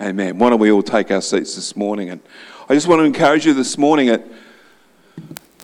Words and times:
Amen. 0.00 0.38
Why 0.38 0.48
don't 0.48 0.60
we 0.60 0.72
all 0.72 0.82
take 0.82 1.10
our 1.10 1.20
seats 1.20 1.54
this 1.54 1.76
morning? 1.76 2.08
And 2.08 2.22
I 2.70 2.74
just 2.74 2.88
want 2.88 3.00
to 3.00 3.04
encourage 3.04 3.44
you 3.44 3.52
this 3.52 3.76
morning 3.76 4.08
at 4.08 4.24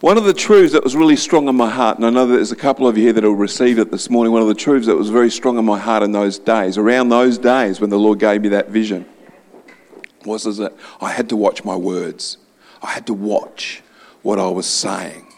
one 0.03 0.19
of 0.19 0.25
the 0.25 0.35
truths 0.35 0.75
that 0.75 0.85
was 0.85 0.95
really 0.95 1.17
strong 1.17 1.49
in 1.49 1.57
my 1.57 1.71
heart, 1.71 1.97
and 1.97 2.05
I 2.05 2.11
know 2.11 2.27
that 2.27 2.35
there's 2.35 2.53
a 2.53 2.57
couple 2.57 2.87
of 2.87 2.99
you 2.99 3.05
here 3.05 3.15
that 3.15 3.23
will 3.23 3.33
receive 3.33 3.79
it 3.79 3.91
this 3.91 4.11
morning. 4.11 4.35
One 4.35 4.43
of 4.43 4.49
the 4.49 4.55
truths 4.55 4.87
that 4.89 4.95
was 4.95 5.09
very 5.09 5.31
strong 5.31 5.57
in 5.57 5.65
my 5.65 5.79
heart 5.79 6.03
in 6.03 6.13
those 6.13 6.39
days, 6.39 6.77
around 6.77 7.09
those 7.09 7.39
days 7.39 7.81
when 7.81 7.89
the 7.89 7.99
Lord 7.99 8.19
gave 8.19 8.43
me 8.43 8.51
that 8.51 8.69
vision, 8.69 9.07
was 10.27 10.45
that 10.59 10.75
I 11.01 11.13
had 11.13 11.31
to 11.31 11.37
watch 11.37 11.65
my 11.65 11.75
words. 11.75 12.37
I 12.83 12.89
had 12.91 13.07
to 13.07 13.15
watch 13.15 13.83
what 14.21 14.39
I 14.39 14.51
was 14.51 14.67
saying. 14.67 15.33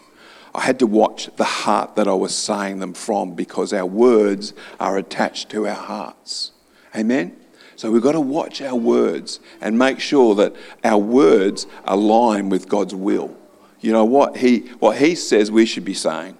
I 0.53 0.59
had 0.61 0.77
to 0.79 0.87
watch 0.87 1.29
the 1.37 1.45
heart 1.45 1.95
that 1.95 2.09
I 2.09 2.13
was 2.15 2.35
saying 2.35 2.79
them 2.79 2.93
from 2.93 3.33
because 3.33 3.71
our 3.71 3.85
words 3.85 4.53
are 4.77 4.97
attached 4.97 5.49
to 5.51 5.67
our 5.67 5.75
hearts. 5.75 6.51
Amen? 6.93 7.37
So 7.79 7.91
we've 7.91 8.01
got 8.01 8.11
to 8.11 8.19
watch 8.19 8.61
our 8.61 8.75
words 8.75 9.39
and 9.61 9.79
make 9.79 9.99
sure 9.99 10.35
that 10.35 10.53
our 10.83 10.97
words 10.97 11.65
align 11.85 12.49
with 12.49 12.67
God's 12.67 12.93
will 12.93 13.35
you 13.81 13.93
know 13.93 14.05
what 14.05 14.37
he 14.37 14.59
what 14.79 14.97
he 14.97 15.15
says 15.15 15.51
we 15.51 15.65
should 15.65 15.85
be 15.85 15.93
saying. 15.93 16.37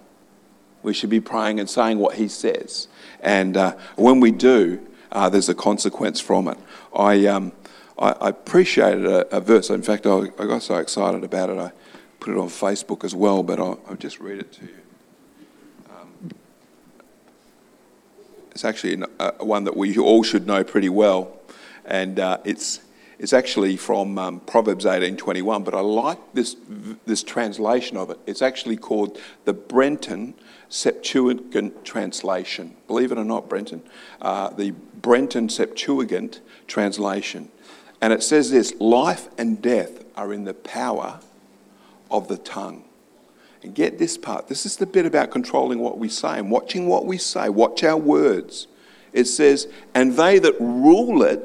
We 0.83 0.94
should 0.94 1.09
be 1.09 1.20
praying 1.20 1.59
and 1.59 1.70
saying 1.70 1.99
what 1.99 2.16
he 2.16 2.27
says. 2.27 2.88
And 3.21 3.57
uh, 3.57 3.75
when 3.95 4.20
we 4.20 4.31
do, 4.31 4.85
uh, 5.11 5.30
there's 5.30 5.49
a 5.49 5.55
consequence 5.55 6.21
from 6.21 6.47
it. 6.47 6.57
I, 6.95 7.25
um, 7.25 7.52
I, 7.97 8.11
I, 8.11 8.30
appreciated 8.30 9.05
a, 9.05 9.35
a, 9.35 9.41
verse. 9.41 9.69
In 9.69 9.81
fact, 9.81 10.05
I, 10.05 10.30
I, 10.39 10.45
got 10.45 10.63
so 10.63 10.75
excited 10.75 11.25
about 11.25 11.49
it, 11.49 11.58
I 11.58 11.73
put 12.21 12.33
it 12.33 12.38
on 12.38 12.47
Facebook 12.47 13.03
as 13.03 13.13
well, 13.13 13.44
but 13.44 13.59
I'll, 13.59 13.77
I'll 13.89 13.97
just 13.97 14.21
read 14.21 14.39
it 14.39 14.53
to 14.53 14.61
you. 14.61 14.75
It's 18.59 18.65
actually 18.65 19.01
a, 19.21 19.45
one 19.45 19.63
that 19.63 19.77
we 19.77 19.97
all 19.97 20.21
should 20.21 20.45
know 20.45 20.65
pretty 20.65 20.89
well, 20.89 21.39
and 21.85 22.19
uh, 22.19 22.39
it's 22.43 22.81
it's 23.17 23.31
actually 23.31 23.77
from 23.77 24.17
um, 24.17 24.41
Proverbs 24.41 24.83
18:21, 24.83 25.63
but 25.63 25.73
I 25.73 25.79
like 25.79 26.17
this, 26.33 26.57
this 27.05 27.23
translation 27.23 27.95
of 27.95 28.09
it. 28.09 28.19
It's 28.27 28.41
actually 28.41 28.75
called 28.75 29.17
the 29.45 29.53
Brenton 29.53 30.33
Septuagint 30.67 31.85
translation. 31.85 32.75
Believe 32.88 33.13
it 33.13 33.17
or 33.17 33.23
not, 33.23 33.47
Brenton, 33.47 33.81
uh, 34.21 34.49
the 34.49 34.71
Brenton 34.71 35.47
Septuagint 35.47 36.41
translation. 36.67 37.47
And 38.01 38.11
it 38.11 38.23
says 38.23 38.51
this 38.51 38.73
life 38.81 39.29
and 39.38 39.61
death 39.61 40.03
are 40.17 40.33
in 40.33 40.44
the 40.44 40.53
power 40.53 41.21
of 42.11 42.27
the 42.27 42.38
tongue. 42.38 42.83
And 43.61 43.75
get 43.75 43.97
this 43.97 44.17
part. 44.17 44.47
This 44.47 44.65
is 44.65 44.77
the 44.77 44.85
bit 44.85 45.05
about 45.05 45.31
controlling 45.31 45.79
what 45.79 45.97
we 45.97 46.07
say 46.07 46.39
and 46.39 46.49
watching 46.49 46.88
what 46.88 47.05
we 47.05 47.17
say. 47.17 47.49
Watch 47.49 47.83
our 47.83 47.97
words. 47.97 48.67
It 49.11 49.25
says, 49.25 49.67
and 49.93 50.13
they 50.13 50.39
that 50.39 50.55
rule 50.59 51.23
it 51.23 51.43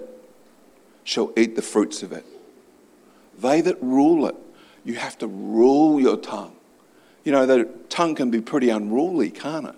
shall 1.02 1.32
eat 1.36 1.56
the 1.56 1.62
fruits 1.62 2.02
of 2.02 2.12
it. 2.12 2.24
They 3.38 3.60
that 3.62 3.82
rule 3.82 4.26
it, 4.26 4.36
you 4.84 4.94
have 4.94 5.18
to 5.18 5.26
rule 5.26 6.00
your 6.00 6.16
tongue. 6.16 6.54
You 7.24 7.32
know, 7.32 7.46
the 7.46 7.68
tongue 7.88 8.14
can 8.14 8.30
be 8.30 8.40
pretty 8.40 8.68
unruly, 8.68 9.30
can't 9.30 9.66
it? 9.66 9.74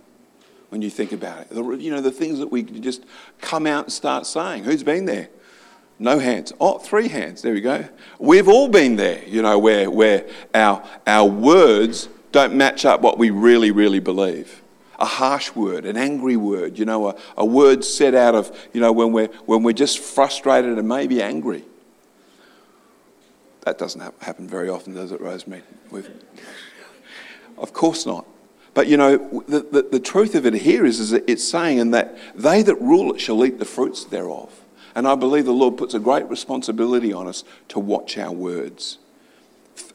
When 0.69 0.83
you 0.83 0.91
think 0.91 1.13
about 1.13 1.43
it. 1.43 1.51
The, 1.51 1.63
you 1.75 1.91
know, 1.91 2.01
the 2.01 2.11
things 2.11 2.41
that 2.41 2.49
we 2.49 2.65
just 2.65 3.05
come 3.41 3.67
out 3.67 3.85
and 3.85 3.93
start 3.93 4.27
saying. 4.27 4.65
Who's 4.65 4.83
been 4.83 5.05
there? 5.05 5.29
No 5.99 6.19
hands. 6.19 6.53
Oh, 6.61 6.79
three 6.79 7.09
hands. 7.09 7.41
There 7.41 7.55
we 7.55 7.61
go. 7.61 7.89
We've 8.19 8.49
all 8.49 8.69
been 8.69 8.97
there, 8.97 9.23
you 9.27 9.43
know, 9.43 9.59
where, 9.59 9.91
where 9.91 10.29
our, 10.53 10.85
our 11.07 11.25
words 11.25 12.09
don't 12.33 12.55
match 12.55 12.85
up 12.85 13.01
what 13.01 13.19
we 13.19 13.31
really, 13.31 13.71
really 13.71 14.01
believe 14.01 14.63
a 14.99 15.05
harsh 15.05 15.55
word, 15.55 15.85
an 15.85 15.97
angry 15.97 16.37
word, 16.37 16.79
you 16.79 16.85
know, 16.85 17.09
a, 17.09 17.17
a 17.37 17.45
word 17.45 17.85
said 17.85 18.15
out 18.15 18.35
of, 18.35 18.57
you 18.73 18.81
know, 18.81 18.93
when 18.93 19.13
we're, 19.13 19.29
when 19.45 19.63
we're 19.63 19.73
just 19.73 19.99
frustrated 19.99 20.79
and 20.79 20.89
maybe 20.89 21.23
angry. 21.23 21.63
That 23.63 23.79
doesn't 23.79 24.01
happen 24.23 24.49
very 24.49 24.69
often, 24.69 24.95
does 24.95 25.13
it, 25.13 25.21
Rosemary? 25.21 25.63
Of 27.59 27.73
course 27.73 28.07
not. 28.07 28.27
But 28.75 28.89
you 28.89 28.97
know, 28.97 29.43
the, 29.49 29.61
the, 29.61 29.89
the, 29.93 30.01
truth 30.01 30.35
of 30.35 30.45
it 30.45 30.53
here 30.53 30.85
is, 30.85 31.01
is 31.01 31.13
it's 31.15 31.43
saying, 31.43 31.81
and 31.81 31.95
that 31.95 32.17
they 32.35 32.63
that 32.63 32.75
rule 32.77 33.15
it 33.15 33.21
shall 33.21 33.43
eat 33.45 33.59
the 33.59 33.65
fruits 33.65 34.05
thereof. 34.05 34.53
And 34.95 35.09
I 35.09 35.15
believe 35.15 35.47
the 35.47 35.53
Lord 35.53 35.79
puts 35.79 35.95
a 35.95 35.99
great 35.99 36.29
responsibility 36.29 37.13
on 37.13 37.27
us 37.27 37.43
to 37.69 37.79
watch 37.79 38.19
our 38.19 38.33
words. 38.33 38.99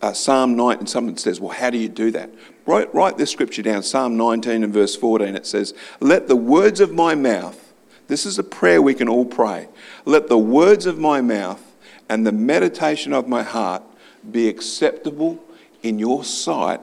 Uh, 0.01 0.13
Psalm 0.13 0.55
9, 0.55 0.79
and 0.79 0.89
someone 0.89 1.17
says, 1.17 1.39
Well, 1.39 1.51
how 1.51 1.69
do 1.69 1.77
you 1.77 1.89
do 1.89 2.11
that? 2.11 2.29
Write, 2.65 2.93
write 2.93 3.17
this 3.17 3.31
scripture 3.31 3.61
down, 3.61 3.83
Psalm 3.83 4.17
19 4.17 4.63
and 4.63 4.73
verse 4.73 4.95
14. 4.95 5.35
It 5.35 5.45
says, 5.45 5.73
Let 5.99 6.27
the 6.27 6.35
words 6.35 6.79
of 6.79 6.93
my 6.93 7.15
mouth, 7.15 7.73
this 8.07 8.25
is 8.25 8.37
a 8.37 8.43
prayer 8.43 8.81
we 8.81 8.93
can 8.93 9.09
all 9.09 9.25
pray, 9.25 9.67
let 10.05 10.27
the 10.27 10.37
words 10.37 10.85
of 10.85 10.99
my 10.99 11.21
mouth 11.21 11.63
and 12.09 12.25
the 12.25 12.31
meditation 12.31 13.13
of 13.13 13.27
my 13.27 13.43
heart 13.43 13.83
be 14.29 14.47
acceptable 14.47 15.43
in 15.81 15.97
your 15.97 16.23
sight, 16.23 16.81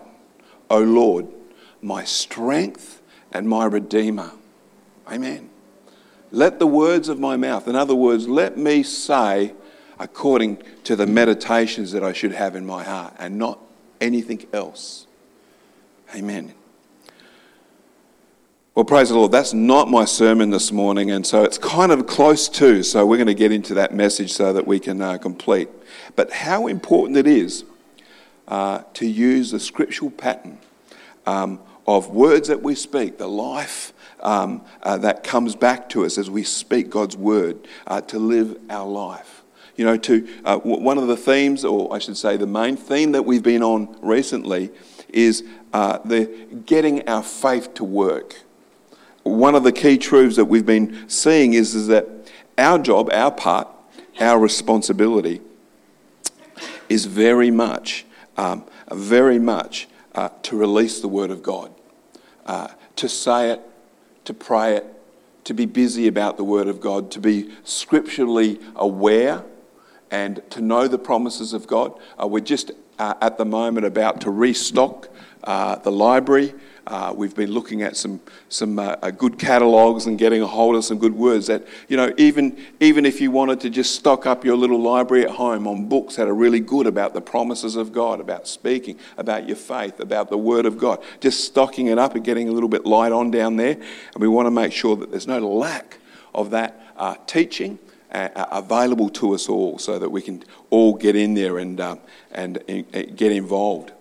O 0.70 0.80
Lord, 0.80 1.26
my 1.82 2.04
strength 2.04 3.00
and 3.32 3.48
my 3.48 3.66
redeemer. 3.66 4.32
Amen. 5.06 5.50
Let 6.30 6.58
the 6.58 6.66
words 6.66 7.08
of 7.08 7.18
my 7.18 7.36
mouth, 7.36 7.68
in 7.68 7.76
other 7.76 7.94
words, 7.94 8.28
let 8.28 8.58
me 8.58 8.82
say 8.82 9.54
according 9.98 10.62
to 10.84 10.96
the 10.96 11.06
meditations 11.06 11.92
that 11.92 12.04
I 12.04 12.12
should 12.12 12.32
have 12.32 12.54
in 12.56 12.64
my 12.64 12.84
heart 12.84 13.14
and 13.18 13.38
not 13.38 13.58
anything 14.00 14.46
else. 14.52 15.06
Amen. 16.14 16.54
Well, 18.74 18.84
praise 18.84 19.08
the 19.08 19.16
Lord. 19.16 19.32
That's 19.32 19.52
not 19.52 19.90
my 19.90 20.04
sermon 20.04 20.50
this 20.50 20.70
morning, 20.70 21.10
and 21.10 21.26
so 21.26 21.42
it's 21.42 21.58
kind 21.58 21.90
of 21.90 22.06
close 22.06 22.48
to. 22.50 22.84
So 22.84 23.04
we're 23.04 23.16
going 23.16 23.26
to 23.26 23.34
get 23.34 23.50
into 23.50 23.74
that 23.74 23.92
message 23.92 24.32
so 24.32 24.52
that 24.52 24.68
we 24.68 24.78
can 24.78 25.02
uh, 25.02 25.18
complete. 25.18 25.68
But 26.14 26.30
how 26.30 26.68
important 26.68 27.18
it 27.18 27.26
is 27.26 27.64
uh, 28.46 28.82
to 28.94 29.06
use 29.06 29.50
the 29.50 29.58
scriptural 29.58 30.12
pattern 30.12 30.58
um, 31.26 31.60
of 31.88 32.10
words 32.10 32.46
that 32.48 32.62
we 32.62 32.76
speak, 32.76 33.18
the 33.18 33.26
life 33.26 33.92
um, 34.20 34.62
uh, 34.84 34.96
that 34.98 35.24
comes 35.24 35.56
back 35.56 35.88
to 35.88 36.04
us 36.04 36.16
as 36.16 36.30
we 36.30 36.44
speak 36.44 36.88
God's 36.88 37.16
word 37.16 37.66
uh, 37.86 38.00
to 38.02 38.18
live 38.18 38.58
our 38.70 38.86
life. 38.86 39.37
You 39.78 39.84
know, 39.84 39.96
to 39.96 40.28
uh, 40.44 40.58
one 40.58 40.98
of 40.98 41.06
the 41.06 41.16
themes, 41.16 41.64
or 41.64 41.94
I 41.94 42.00
should 42.00 42.16
say, 42.16 42.36
the 42.36 42.48
main 42.48 42.76
theme 42.76 43.12
that 43.12 43.24
we've 43.24 43.44
been 43.44 43.62
on 43.62 43.96
recently 44.02 44.70
is 45.08 45.44
uh, 45.72 45.98
the 46.04 46.26
getting 46.66 47.08
our 47.08 47.22
faith 47.22 47.74
to 47.74 47.84
work. 47.84 48.42
One 49.22 49.54
of 49.54 49.62
the 49.62 49.70
key 49.70 49.96
truths 49.96 50.34
that 50.34 50.46
we've 50.46 50.66
been 50.66 51.08
seeing 51.08 51.54
is, 51.54 51.76
is 51.76 51.86
that 51.86 52.08
our 52.58 52.80
job, 52.80 53.08
our 53.12 53.30
part, 53.30 53.68
our 54.18 54.40
responsibility 54.40 55.40
is 56.88 57.04
very 57.04 57.52
much, 57.52 58.04
um, 58.36 58.64
very 58.90 59.38
much 59.38 59.86
uh, 60.16 60.30
to 60.42 60.56
release 60.56 61.00
the 61.00 61.06
Word 61.08 61.30
of 61.30 61.40
God, 61.40 61.70
uh, 62.46 62.66
to 62.96 63.08
say 63.08 63.52
it, 63.52 63.60
to 64.24 64.34
pray 64.34 64.74
it, 64.74 64.86
to 65.44 65.54
be 65.54 65.66
busy 65.66 66.08
about 66.08 66.36
the 66.36 66.42
Word 66.42 66.66
of 66.66 66.80
God, 66.80 67.12
to 67.12 67.20
be 67.20 67.52
scripturally 67.62 68.58
aware 68.74 69.44
and 70.10 70.42
to 70.50 70.60
know 70.60 70.88
the 70.88 70.98
promises 70.98 71.52
of 71.52 71.66
God. 71.66 71.92
Uh, 72.20 72.26
we're 72.26 72.40
just 72.40 72.72
uh, 72.98 73.14
at 73.20 73.38
the 73.38 73.44
moment 73.44 73.86
about 73.86 74.20
to 74.22 74.30
restock 74.30 75.08
uh, 75.44 75.76
the 75.76 75.92
library. 75.92 76.54
Uh, 76.86 77.12
we've 77.14 77.34
been 77.34 77.50
looking 77.50 77.82
at 77.82 77.96
some 77.96 78.18
some 78.48 78.78
uh, 78.78 78.96
uh, 79.02 79.10
good 79.10 79.38
catalogues 79.38 80.06
and 80.06 80.18
getting 80.18 80.40
a 80.40 80.46
hold 80.46 80.74
of 80.74 80.82
some 80.82 80.98
good 80.98 81.14
words. 81.14 81.46
That 81.46 81.66
you 81.86 81.98
know, 81.98 82.12
even 82.16 82.56
even 82.80 83.04
if 83.04 83.20
you 83.20 83.30
wanted 83.30 83.60
to 83.60 83.70
just 83.70 83.94
stock 83.94 84.24
up 84.24 84.42
your 84.42 84.56
little 84.56 84.80
library 84.80 85.24
at 85.24 85.30
home 85.30 85.66
on 85.66 85.86
books 85.86 86.16
that 86.16 86.26
are 86.26 86.34
really 86.34 86.60
good 86.60 86.86
about 86.86 87.12
the 87.12 87.20
promises 87.20 87.76
of 87.76 87.92
God, 87.92 88.20
about 88.20 88.48
speaking, 88.48 88.98
about 89.18 89.46
your 89.46 89.56
faith, 89.56 90.00
about 90.00 90.30
the 90.30 90.38
Word 90.38 90.64
of 90.64 90.78
God, 90.78 91.02
just 91.20 91.44
stocking 91.44 91.88
it 91.88 91.98
up 91.98 92.14
and 92.14 92.24
getting 92.24 92.48
a 92.48 92.52
little 92.52 92.70
bit 92.70 92.86
light 92.86 93.12
on 93.12 93.30
down 93.30 93.56
there. 93.56 93.74
And 93.74 94.16
we 94.16 94.28
want 94.28 94.46
to 94.46 94.50
make 94.50 94.72
sure 94.72 94.96
that 94.96 95.10
there's 95.10 95.26
no 95.26 95.38
lack 95.40 95.98
of 96.34 96.50
that 96.50 97.26
teaching 97.26 97.78
uh, 98.12 98.46
available 98.50 99.10
to 99.10 99.34
us 99.34 99.48
all 99.48 99.78
so 99.78 99.98
that 99.98 100.10
we 100.10 100.22
can 100.22 100.42
all 100.70 100.94
get 100.94 101.16
in 101.16 101.34
there 101.34 101.58
and, 101.58 101.80
uh, 101.80 101.96
and, 102.30 102.58
uh, 102.68 103.02
get 103.14 103.32
involved. 103.32 103.92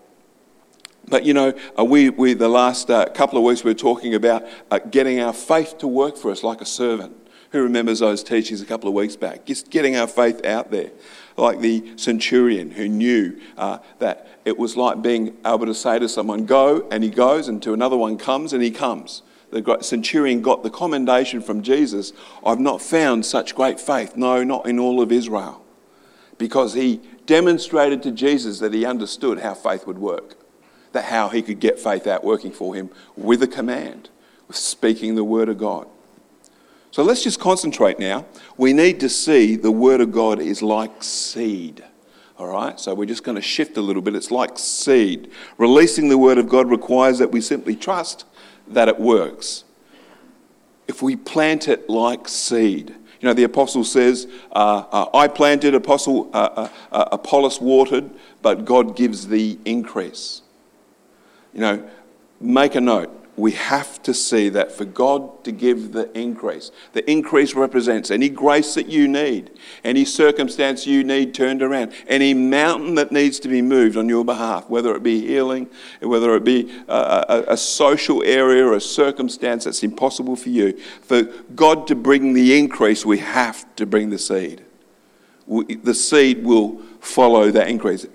But 1.09 1.25
you 1.25 1.33
know, 1.33 1.53
uh, 1.77 1.85
we, 1.85 2.09
we 2.09 2.33
the 2.33 2.49
last 2.49 2.89
uh, 2.89 3.05
couple 3.05 3.37
of 3.37 3.43
weeks 3.43 3.63
we 3.63 3.71
were 3.71 3.75
talking 3.75 4.13
about 4.13 4.43
uh, 4.71 4.79
getting 4.79 5.19
our 5.19 5.33
faith 5.33 5.77
to 5.79 5.87
work 5.87 6.17
for 6.17 6.31
us 6.31 6.43
like 6.43 6.61
a 6.61 6.65
servant. 6.65 7.15
Who 7.51 7.63
remembers 7.63 7.99
those 7.99 8.23
teachings 8.23 8.61
a 8.61 8.65
couple 8.65 8.89
of 8.89 8.93
weeks 8.93 9.15
back? 9.15 9.45
Just 9.45 9.69
getting 9.69 9.95
our 9.95 10.07
faith 10.07 10.45
out 10.45 10.69
there. 10.69 10.91
Like 11.37 11.61
the 11.61 11.93
centurion 11.95 12.71
who 12.71 12.89
knew 12.89 13.39
that 13.55 14.27
it 14.43 14.57
was 14.57 14.75
like 14.75 15.01
being 15.01 15.37
able 15.45 15.65
to 15.65 15.73
say 15.73 15.97
to 15.99 16.09
someone, 16.09 16.45
go, 16.45 16.85
and 16.91 17.03
he 17.03 17.09
goes, 17.09 17.47
and 17.47 17.61
to 17.63 17.73
another 17.73 17.95
one 17.95 18.17
comes, 18.17 18.51
and 18.51 18.61
he 18.61 18.71
comes 18.71 19.21
the 19.51 19.77
centurion 19.81 20.41
got 20.41 20.63
the 20.63 20.69
commendation 20.69 21.41
from 21.41 21.61
Jesus 21.61 22.13
I've 22.45 22.59
not 22.59 22.81
found 22.81 23.25
such 23.25 23.55
great 23.55 23.79
faith. 23.79 24.15
No, 24.15 24.43
not 24.43 24.67
in 24.67 24.79
all 24.79 25.01
of 25.01 25.11
Israel. 25.11 25.63
Because 26.37 26.73
he 26.73 27.01
demonstrated 27.25 28.03
to 28.03 28.11
Jesus 28.11 28.59
that 28.59 28.73
he 28.73 28.85
understood 28.85 29.39
how 29.39 29.53
faith 29.53 29.87
would 29.87 29.97
work, 29.97 30.35
that 30.91 31.05
how 31.05 31.29
he 31.29 31.41
could 31.41 31.59
get 31.59 31.79
faith 31.79 32.07
out 32.07 32.23
working 32.23 32.51
for 32.51 32.75
him 32.75 32.89
with 33.15 33.41
a 33.41 33.47
command, 33.47 34.09
with 34.47 34.57
speaking 34.57 35.15
the 35.15 35.23
word 35.23 35.49
of 35.49 35.57
God. 35.57 35.87
So 36.91 37.03
let's 37.03 37.23
just 37.23 37.39
concentrate 37.39 37.99
now. 37.99 38.25
We 38.57 38.73
need 38.73 38.99
to 39.01 39.09
see 39.09 39.55
the 39.55 39.71
Word 39.71 40.01
of 40.01 40.11
God 40.11 40.39
is 40.39 40.63
like 40.63 41.03
seed. 41.03 41.83
All 42.39 42.47
right, 42.47 42.79
so 42.79 42.95
we're 42.95 43.05
just 43.05 43.23
going 43.23 43.35
to 43.35 43.41
shift 43.41 43.77
a 43.77 43.81
little 43.81 44.01
bit. 44.01 44.15
It's 44.15 44.31
like 44.31 44.57
seed. 44.57 45.29
Releasing 45.59 46.09
the 46.09 46.17
Word 46.17 46.39
of 46.39 46.49
God 46.49 46.69
requires 46.69 47.19
that 47.19 47.31
we 47.31 47.39
simply 47.39 47.75
trust 47.75 48.25
that 48.69 48.87
it 48.87 48.99
works. 48.99 49.63
If 50.87 51.01
we 51.01 51.15
plant 51.15 51.67
it 51.67 51.89
like 51.89 52.27
seed, 52.27 52.89
you 53.19 53.27
know, 53.27 53.33
the 53.33 53.43
apostle 53.43 53.83
says, 53.83 54.27
uh, 54.51 54.83
uh, 54.91 55.09
I 55.13 55.27
planted, 55.27 55.73
apostle, 55.73 56.29
uh, 56.33 56.37
uh, 56.37 56.69
uh, 56.91 57.09
Apollos 57.11 57.59
watered, 57.59 58.09
but 58.41 58.63
God 58.63 58.95
gives 58.95 59.27
the 59.27 59.57
increase. 59.65 60.43
You 61.53 61.61
know, 61.61 61.89
make 62.39 62.75
a 62.75 62.81
note 62.81 63.11
we 63.37 63.51
have 63.51 64.01
to 64.01 64.15
see 64.15 64.49
that 64.49 64.71
for 64.71 64.83
God 64.83 65.43
to 65.43 65.51
give 65.51 65.91
the 65.91 66.11
increase, 66.17 66.71
the 66.93 67.09
increase 67.09 67.53
represents 67.53 68.09
any 68.09 68.29
grace 68.29 68.73
that 68.73 68.87
you 68.87 69.07
need, 69.07 69.51
any 69.83 70.05
circumstance 70.05 70.87
you 70.87 71.03
need 71.03 71.35
turned 71.35 71.61
around, 71.61 71.93
any 72.07 72.33
mountain 72.33 72.95
that 72.95 73.11
needs 73.11 73.39
to 73.41 73.47
be 73.47 73.61
moved 73.61 73.95
on 73.95 74.09
your 74.09 74.25
behalf, 74.25 74.67
whether 74.71 74.95
it 74.95 75.03
be 75.03 75.21
healing, 75.21 75.69
whether 76.01 76.35
it 76.35 76.43
be 76.43 76.81
a, 76.87 77.25
a, 77.29 77.43
a 77.49 77.57
social 77.57 78.23
area 78.23 78.65
or 78.65 78.73
a 78.73 78.81
circumstance 78.81 79.65
that's 79.65 79.83
impossible 79.83 80.35
for 80.35 80.49
you. 80.49 80.75
For 81.03 81.21
God 81.55 81.85
to 81.87 81.95
bring 81.95 82.33
the 82.33 82.57
increase, 82.57 83.05
we 83.05 83.19
have 83.19 83.75
to 83.75 83.85
bring 83.85 84.09
the 84.09 84.17
seed. 84.17 84.65
We, 85.45 85.75
the 85.75 85.93
seed 85.93 86.43
will 86.43 86.81
follow 87.01 87.51
that 87.51 87.67
increase. 87.67 88.07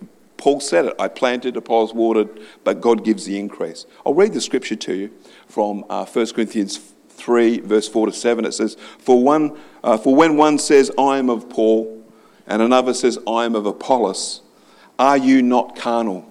Paul 0.43 0.59
said 0.59 0.87
it 0.87 0.97
I 0.99 1.07
planted, 1.07 1.57
Apollos 1.57 1.95
watered, 1.95 2.41
but 2.65 2.81
God 2.81 3.05
gives 3.05 3.27
the 3.27 3.39
increase. 3.39 3.87
I'll 4.05 4.13
read 4.13 4.33
the 4.33 4.41
scripture 4.41 4.75
to 4.75 4.93
you 4.93 5.13
from 5.47 5.85
uh, 5.89 6.05
1 6.05 6.27
Corinthians 6.33 6.81
3, 7.11 7.61
verse 7.61 7.87
4 7.87 8.07
to 8.07 8.13
7. 8.13 8.45
It 8.45 8.51
says, 8.51 8.77
For, 8.99 9.23
one, 9.23 9.57
uh, 9.85 9.99
for 9.99 10.17
when 10.17 10.37
one 10.37 10.59
says, 10.59 10.91
I 10.99 11.19
am 11.19 11.31
of 11.31 11.49
Paul, 11.49 12.05
and 12.49 12.61
another 12.61 12.93
says, 12.93 13.21
I 13.25 13.45
am 13.45 13.55
of 13.55 13.67
Apollos, 13.67 14.41
are 14.99 15.17
you 15.17 15.43
not 15.43 15.77
carnal? 15.77 16.29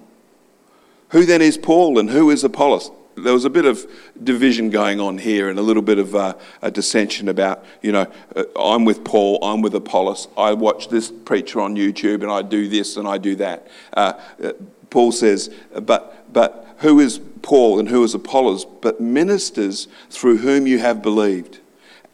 Who 1.12 1.24
then 1.24 1.40
is 1.40 1.56
Paul 1.56 1.98
and 1.98 2.10
who 2.10 2.28
is 2.28 2.44
Apollos? 2.44 2.90
There 3.16 3.32
was 3.32 3.44
a 3.44 3.50
bit 3.50 3.64
of 3.64 3.86
division 4.22 4.70
going 4.70 5.00
on 5.00 5.18
here 5.18 5.48
and 5.48 5.58
a 5.58 5.62
little 5.62 5.82
bit 5.82 5.98
of 5.98 6.14
uh, 6.14 6.34
a 6.62 6.70
dissension 6.70 7.28
about, 7.28 7.64
you 7.82 7.92
know, 7.92 8.06
uh, 8.36 8.44
I'm 8.56 8.84
with 8.84 9.04
Paul, 9.04 9.38
I'm 9.42 9.62
with 9.62 9.74
Apollos, 9.74 10.28
I 10.36 10.52
watch 10.52 10.88
this 10.88 11.10
preacher 11.10 11.60
on 11.60 11.76
YouTube 11.76 12.22
and 12.22 12.30
I 12.30 12.42
do 12.42 12.68
this 12.68 12.96
and 12.96 13.06
I 13.06 13.18
do 13.18 13.36
that. 13.36 13.68
Uh, 13.92 14.14
uh 14.42 14.52
Paul 14.90 15.10
says, 15.10 15.50
but, 15.82 16.30
but 16.32 16.76
who 16.78 17.00
is 17.00 17.18
Paul 17.40 17.78
and 17.78 17.88
who 17.88 18.04
is 18.04 18.12
Apollos? 18.12 18.66
But 18.66 19.00
ministers 19.00 19.88
through 20.10 20.38
whom 20.38 20.66
you 20.66 20.80
have 20.80 21.00
believed, 21.00 21.60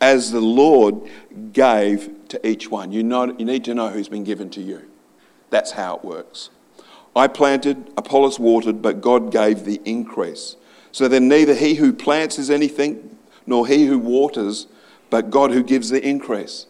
as 0.01 0.31
the 0.31 0.41
Lord 0.41 1.01
gave 1.53 2.29
to 2.29 2.47
each 2.47 2.71
one. 2.71 2.93
You, 2.93 3.03
know, 3.03 3.35
you 3.37 3.45
need 3.45 3.65
to 3.65 3.75
know 3.75 3.89
who's 3.89 4.09
been 4.09 4.25
given 4.25 4.49
to 4.51 4.61
you. 4.61 4.83
That's 5.51 5.73
how 5.73 5.97
it 5.97 6.05
works. 6.05 6.51
I 7.17 7.27
planted, 7.27 7.91
Apollos 7.97 8.39
watered, 8.39 8.81
but 8.81 9.01
God 9.01 9.33
gave 9.33 9.65
the 9.65 9.81
increase. 9.85 10.57
So 10.93 11.09
then, 11.09 11.29
neither 11.29 11.55
he 11.55 11.75
who 11.75 11.93
plants 11.93 12.39
is 12.39 12.51
anything, 12.51 13.17
nor 13.47 13.67
he 13.67 13.87
who 13.87 13.99
waters, 13.99 14.67
but 15.11 15.31
God 15.31 15.51
who 15.51 15.63
gives 15.63 15.91
the 15.91 16.07
increase. 16.07 16.67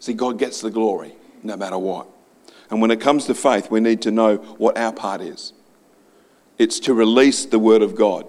See, 0.00 0.12
God 0.12 0.38
gets 0.38 0.60
the 0.60 0.70
glory 0.70 1.14
no 1.42 1.56
matter 1.56 1.78
what. 1.78 2.08
And 2.70 2.80
when 2.80 2.90
it 2.90 3.00
comes 3.00 3.26
to 3.26 3.34
faith, 3.34 3.70
we 3.70 3.80
need 3.80 4.02
to 4.02 4.10
know 4.10 4.36
what 4.36 4.76
our 4.76 4.92
part 4.92 5.20
is 5.20 5.52
it's 6.58 6.80
to 6.80 6.92
release 6.92 7.46
the 7.46 7.58
word 7.58 7.82
of 7.82 7.94
God. 7.94 8.26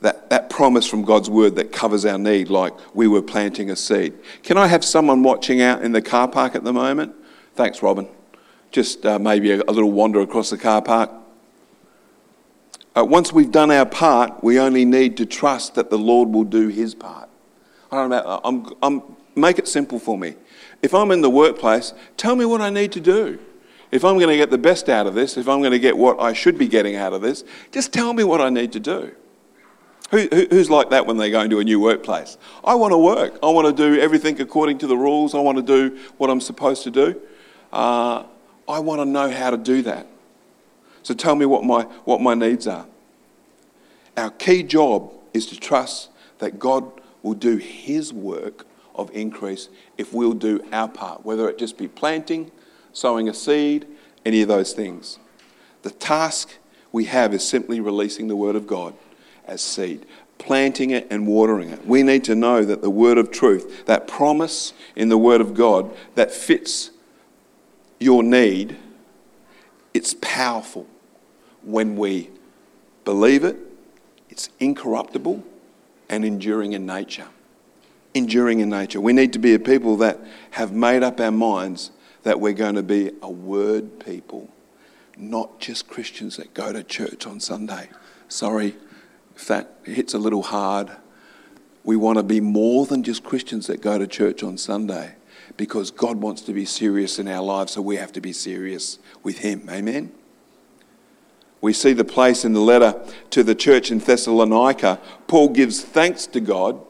That, 0.00 0.30
that 0.30 0.48
promise 0.48 0.86
from 0.86 1.02
God's 1.02 1.28
word 1.28 1.56
that 1.56 1.72
covers 1.72 2.06
our 2.06 2.18
need, 2.18 2.48
like 2.48 2.72
we 2.94 3.08
were 3.08 3.20
planting 3.20 3.70
a 3.70 3.76
seed. 3.76 4.14
Can 4.42 4.56
I 4.56 4.68
have 4.68 4.84
someone 4.84 5.22
watching 5.22 5.60
out 5.60 5.82
in 5.82 5.92
the 5.92 6.00
car 6.00 6.28
park 6.28 6.54
at 6.54 6.64
the 6.64 6.72
moment? 6.72 7.14
Thanks, 7.54 7.82
Robin. 7.82 8.08
Just 8.70 9.04
uh, 9.04 9.18
maybe 9.18 9.50
a, 9.50 9.60
a 9.62 9.72
little 9.72 9.90
wander 9.90 10.20
across 10.20 10.50
the 10.50 10.56
car 10.56 10.80
park. 10.80 11.10
Uh, 12.98 13.04
once 13.04 13.32
we've 13.32 13.52
done 13.52 13.70
our 13.70 13.86
part, 13.86 14.42
we 14.42 14.58
only 14.58 14.84
need 14.84 15.16
to 15.16 15.24
trust 15.24 15.76
that 15.76 15.88
the 15.88 15.98
Lord 15.98 16.30
will 16.30 16.44
do 16.44 16.66
his 16.66 16.96
part. 16.96 17.28
I 17.92 17.96
don't 17.96 18.10
know, 18.10 18.40
I'm, 18.42 18.66
I'm, 18.82 19.16
make 19.36 19.58
it 19.58 19.68
simple 19.68 20.00
for 20.00 20.18
me. 20.18 20.34
If 20.82 20.94
I'm 20.94 21.12
in 21.12 21.20
the 21.20 21.30
workplace, 21.30 21.92
tell 22.16 22.34
me 22.34 22.44
what 22.44 22.60
I 22.60 22.70
need 22.70 22.90
to 22.92 23.00
do. 23.00 23.38
If 23.92 24.04
I'm 24.04 24.16
going 24.16 24.30
to 24.30 24.36
get 24.36 24.50
the 24.50 24.58
best 24.58 24.88
out 24.88 25.06
of 25.06 25.14
this, 25.14 25.36
if 25.36 25.48
I'm 25.48 25.60
going 25.60 25.72
to 25.72 25.78
get 25.78 25.96
what 25.96 26.18
I 26.20 26.32
should 26.32 26.58
be 26.58 26.66
getting 26.66 26.96
out 26.96 27.12
of 27.12 27.22
this, 27.22 27.44
just 27.70 27.92
tell 27.92 28.12
me 28.12 28.24
what 28.24 28.40
I 28.40 28.50
need 28.50 28.72
to 28.72 28.80
do. 28.80 29.14
Who, 30.10 30.26
who's 30.50 30.68
like 30.68 30.90
that 30.90 31.06
when 31.06 31.18
they 31.18 31.30
go 31.30 31.42
into 31.42 31.60
a 31.60 31.64
new 31.64 31.78
workplace? 31.78 32.36
I 32.64 32.74
want 32.74 32.92
to 32.92 32.98
work. 32.98 33.38
I 33.42 33.50
want 33.50 33.68
to 33.68 33.72
do 33.72 34.00
everything 34.00 34.40
according 34.40 34.78
to 34.78 34.88
the 34.88 34.96
rules. 34.96 35.36
I 35.36 35.38
want 35.38 35.56
to 35.58 35.62
do 35.62 35.98
what 36.16 36.30
I'm 36.30 36.40
supposed 36.40 36.82
to 36.82 36.90
do. 36.90 37.20
Uh, 37.72 38.24
I 38.66 38.80
want 38.80 39.00
to 39.00 39.04
know 39.04 39.30
how 39.30 39.50
to 39.50 39.56
do 39.56 39.82
that. 39.82 40.06
So 41.02 41.14
tell 41.14 41.34
me 41.34 41.46
what 41.46 41.64
my, 41.64 41.82
what 42.04 42.20
my 42.20 42.34
needs 42.34 42.66
are. 42.66 42.86
Our 44.16 44.30
key 44.30 44.62
job 44.62 45.12
is 45.32 45.46
to 45.46 45.58
trust 45.58 46.10
that 46.38 46.58
God 46.58 46.90
will 47.22 47.34
do 47.34 47.56
His 47.56 48.12
work 48.12 48.66
of 48.94 49.10
increase 49.12 49.68
if 49.96 50.12
we'll 50.12 50.32
do 50.32 50.64
our 50.72 50.88
part, 50.88 51.24
whether 51.24 51.48
it 51.48 51.58
just 51.58 51.78
be 51.78 51.88
planting, 51.88 52.50
sowing 52.92 53.28
a 53.28 53.34
seed, 53.34 53.86
any 54.24 54.42
of 54.42 54.48
those 54.48 54.72
things. 54.72 55.18
The 55.82 55.90
task 55.90 56.58
we 56.90 57.04
have 57.04 57.32
is 57.32 57.46
simply 57.46 57.80
releasing 57.80 58.28
the 58.28 58.36
Word 58.36 58.56
of 58.56 58.66
God 58.66 58.94
as 59.46 59.60
seed, 59.60 60.04
planting 60.38 60.90
it 60.90 61.06
and 61.10 61.26
watering 61.26 61.70
it. 61.70 61.86
We 61.86 62.02
need 62.02 62.24
to 62.24 62.34
know 62.34 62.64
that 62.64 62.82
the 62.82 62.90
Word 62.90 63.18
of 63.18 63.30
truth, 63.30 63.86
that 63.86 64.08
promise 64.08 64.72
in 64.96 65.08
the 65.08 65.18
Word 65.18 65.40
of 65.40 65.54
God 65.54 65.94
that 66.16 66.32
fits 66.32 66.90
your 68.00 68.22
need, 68.22 68.76
it's 69.94 70.14
powerful 70.20 70.86
when 71.62 71.96
we 71.96 72.30
believe 73.04 73.44
it, 73.44 73.56
it's 74.28 74.48
incorruptible 74.60 75.42
and 76.08 76.24
enduring 76.24 76.72
in 76.72 76.86
nature. 76.86 77.28
Enduring 78.14 78.60
in 78.60 78.68
nature. 78.68 79.00
We 79.00 79.12
need 79.12 79.32
to 79.34 79.38
be 79.38 79.54
a 79.54 79.58
people 79.58 79.96
that 79.98 80.20
have 80.52 80.72
made 80.72 81.02
up 81.02 81.20
our 81.20 81.30
minds 81.30 81.90
that 82.22 82.40
we're 82.40 82.52
going 82.52 82.74
to 82.74 82.82
be 82.82 83.10
a 83.22 83.30
word 83.30 84.00
people, 84.04 84.48
not 85.16 85.60
just 85.60 85.88
Christians 85.88 86.36
that 86.36 86.54
go 86.54 86.72
to 86.72 86.82
church 86.82 87.26
on 87.26 87.40
Sunday. 87.40 87.88
Sorry 88.28 88.76
if 89.36 89.46
that 89.46 89.78
hits 89.84 90.14
a 90.14 90.18
little 90.18 90.42
hard. 90.42 90.90
We 91.84 91.96
want 91.96 92.18
to 92.18 92.22
be 92.22 92.40
more 92.40 92.86
than 92.86 93.02
just 93.02 93.24
Christians 93.24 93.66
that 93.68 93.80
go 93.80 93.98
to 93.98 94.06
church 94.06 94.42
on 94.42 94.58
Sunday 94.58 95.14
because 95.58 95.90
God 95.90 96.18
wants 96.18 96.40
to 96.42 96.52
be 96.54 96.64
serious 96.64 97.18
in 97.18 97.28
our 97.28 97.42
lives, 97.42 97.72
so 97.72 97.82
we 97.82 97.96
have 97.96 98.12
to 98.12 98.20
be 98.20 98.32
serious 98.32 98.98
with 99.24 99.38
Him. 99.40 99.68
Amen? 99.68 100.12
We 101.60 101.72
see 101.72 101.92
the 101.92 102.04
place 102.04 102.44
in 102.44 102.52
the 102.52 102.60
letter 102.60 102.94
to 103.30 103.42
the 103.42 103.56
church 103.56 103.90
in 103.90 103.98
Thessalonica. 103.98 105.00
Paul 105.26 105.48
gives 105.48 105.82
thanks 105.82 106.28
to 106.28 106.40
God 106.40 106.80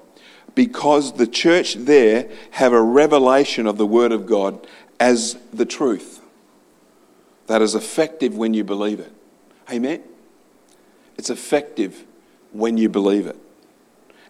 because 0.54 1.14
the 1.14 1.26
church 1.26 1.76
there 1.76 2.28
have 2.52 2.75
a 2.75 2.82
revelation 2.82 3.66
of 3.66 3.78
the 3.78 3.87
Word 3.87 4.12
of 4.12 4.26
God 4.26 4.66
as 5.00 5.38
the 5.50 5.64
truth 5.64 6.20
that 7.46 7.62
is 7.62 7.75
effective 7.75 8.37
when 8.37 8.52
you 8.52 8.64
believe 8.64 9.00
it. 9.00 9.12
Amen? 9.72 10.02
It's 11.16 11.30
effective 11.30 12.04
when 12.52 12.76
you 12.76 12.90
believe 12.90 13.26
it. 13.26 13.37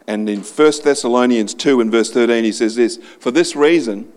And 0.07 0.29
in 0.29 0.43
1 0.43 0.73
Thessalonians 0.85 1.55
2 1.55 1.81
and 1.81 1.91
verse 1.91 2.13
13, 2.13 2.45
he 2.45 2.53
says 2.53 2.77
this 2.77 2.99
For 3.19 3.33
this 3.33 3.57
reason, 3.57 4.13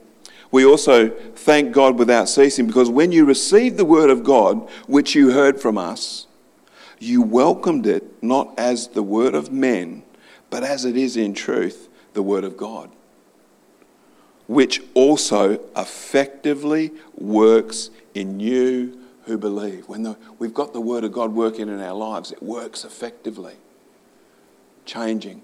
we 0.51 0.65
also 0.65 1.09
thank 1.09 1.71
God 1.71 1.97
without 1.97 2.27
ceasing 2.27 2.67
because 2.67 2.89
when 2.89 3.11
you 3.11 3.25
received 3.25 3.77
the 3.77 3.85
word 3.85 4.09
of 4.09 4.23
God, 4.23 4.69
which 4.85 5.15
you 5.15 5.31
heard 5.31 5.59
from 5.59 5.77
us, 5.77 6.27
you 6.99 7.21
welcomed 7.21 7.87
it 7.87 8.21
not 8.21 8.53
as 8.59 8.89
the 8.89 9.01
word 9.01 9.33
of 9.33 9.51
men, 9.51 10.03
but 10.49 10.63
as 10.63 10.85
it 10.85 10.97
is 10.97 11.17
in 11.17 11.33
truth, 11.33 11.89
the 12.13 12.21
word 12.21 12.43
of 12.43 12.57
God, 12.57 12.91
which 14.47 14.81
also 14.93 15.59
effectively 15.75 16.91
works 17.15 17.89
in 18.13 18.39
you 18.39 18.99
who 19.23 19.37
believe. 19.37 19.87
When 19.87 20.03
the, 20.03 20.17
we've 20.37 20.53
got 20.53 20.73
the 20.73 20.81
word 20.81 21.05
of 21.05 21.13
God 21.13 21.33
working 21.33 21.69
in 21.69 21.79
our 21.79 21.95
lives, 21.95 22.31
it 22.31 22.43
works 22.43 22.83
effectively, 22.83 23.55
changing, 24.85 25.41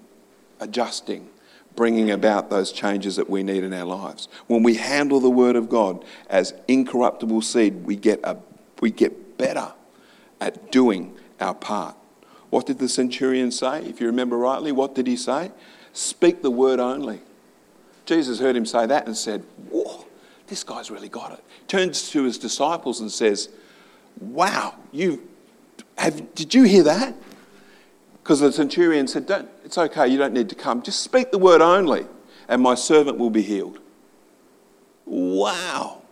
adjusting, 0.60 1.30
bringing 1.78 2.10
about 2.10 2.50
those 2.50 2.72
changes 2.72 3.14
that 3.14 3.30
we 3.30 3.44
need 3.44 3.62
in 3.62 3.72
our 3.72 3.84
lives. 3.84 4.26
When 4.48 4.64
we 4.64 4.74
handle 4.74 5.20
the 5.20 5.30
Word 5.30 5.54
of 5.54 5.68
God 5.68 6.04
as 6.28 6.52
incorruptible 6.66 7.40
seed, 7.42 7.86
we 7.86 7.94
get, 7.94 8.18
a, 8.24 8.36
we 8.80 8.90
get 8.90 9.38
better 9.38 9.72
at 10.40 10.72
doing 10.72 11.16
our 11.38 11.54
part. 11.54 11.94
What 12.50 12.66
did 12.66 12.80
the 12.80 12.88
centurion 12.88 13.52
say? 13.52 13.84
If 13.84 14.00
you 14.00 14.08
remember 14.08 14.36
rightly, 14.36 14.72
what 14.72 14.96
did 14.96 15.06
he 15.06 15.16
say? 15.16 15.52
Speak 15.92 16.42
the 16.42 16.50
word 16.50 16.80
only. 16.80 17.20
Jesus 18.06 18.40
heard 18.40 18.56
him 18.56 18.66
say 18.66 18.84
that 18.86 19.06
and 19.06 19.16
said, 19.16 19.44
Whoa, 19.70 20.04
this 20.48 20.64
guy's 20.64 20.90
really 20.90 21.08
got 21.08 21.30
it. 21.30 21.44
Turns 21.68 22.10
to 22.10 22.24
his 22.24 22.38
disciples 22.38 22.98
and 22.98 23.12
says, 23.12 23.50
Wow, 24.20 24.74
you 24.90 25.28
have, 25.96 26.34
did 26.34 26.54
you 26.54 26.64
hear 26.64 26.82
that? 26.82 27.14
Because 28.28 28.40
the 28.40 28.52
centurion 28.52 29.08
said, 29.08 29.24
Don't, 29.24 29.48
It's 29.64 29.78
okay, 29.78 30.06
you 30.06 30.18
don't 30.18 30.34
need 30.34 30.50
to 30.50 30.54
come. 30.54 30.82
Just 30.82 31.00
speak 31.00 31.30
the 31.30 31.38
word 31.38 31.62
only. 31.62 32.04
and 32.46 32.60
my 32.60 32.74
servant 32.74 33.16
will 33.16 33.30
be 33.30 33.40
healed. 33.40 33.78
Wow. 35.06 36.02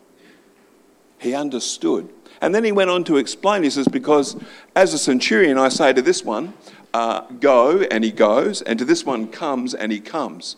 He 1.19 1.35
understood. 1.35 2.09
And 2.41 2.55
then 2.55 2.65
he 2.65 2.73
went 2.73 2.89
on 2.89 3.05
to 3.05 3.19
explain, 3.19 3.65
he 3.65 3.69
says, 3.69 3.87
because 3.87 4.35
as 4.75 4.95
a 4.95 4.99
centurion, 4.99 5.59
I 5.59 5.69
say 5.69 5.93
to 5.93 6.01
this 6.01 6.25
one, 6.25 6.55
uh, 6.95 7.21
go, 7.39 7.83
and 7.83 8.03
he 8.03 8.13
goes, 8.13 8.63
and 8.63 8.79
to 8.79 8.87
this 8.87 9.05
one, 9.05 9.29
comes, 9.29 9.75
and 9.75 9.93
he 9.93 10.01
comes. 10.01 10.57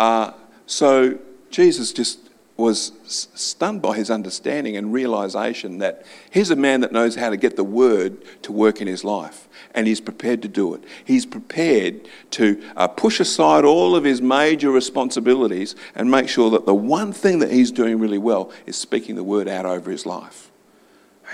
Uh, 0.00 0.32
so 0.66 1.16
Jesus 1.48 1.92
just 1.92 2.27
was 2.58 2.90
stunned 3.06 3.80
by 3.80 3.96
his 3.96 4.10
understanding 4.10 4.76
and 4.76 4.92
realization 4.92 5.78
that 5.78 6.04
here's 6.28 6.50
a 6.50 6.56
man 6.56 6.80
that 6.80 6.90
knows 6.90 7.14
how 7.14 7.30
to 7.30 7.36
get 7.36 7.54
the 7.54 7.62
word 7.62 8.18
to 8.42 8.50
work 8.50 8.80
in 8.80 8.88
his 8.88 9.04
life, 9.04 9.48
and 9.76 9.86
he's 9.86 10.00
prepared 10.00 10.42
to 10.42 10.48
do 10.48 10.74
it. 10.74 10.82
He's 11.04 11.24
prepared 11.24 12.08
to 12.32 12.60
uh, 12.76 12.88
push 12.88 13.20
aside 13.20 13.64
all 13.64 13.94
of 13.94 14.02
his 14.02 14.20
major 14.20 14.72
responsibilities 14.72 15.76
and 15.94 16.10
make 16.10 16.28
sure 16.28 16.50
that 16.50 16.66
the 16.66 16.74
one 16.74 17.12
thing 17.12 17.38
that 17.38 17.52
he's 17.52 17.70
doing 17.70 18.00
really 18.00 18.18
well 18.18 18.50
is 18.66 18.76
speaking 18.76 19.14
the 19.14 19.22
word 19.22 19.46
out 19.46 19.64
over 19.64 19.92
his 19.92 20.04
life. 20.04 20.50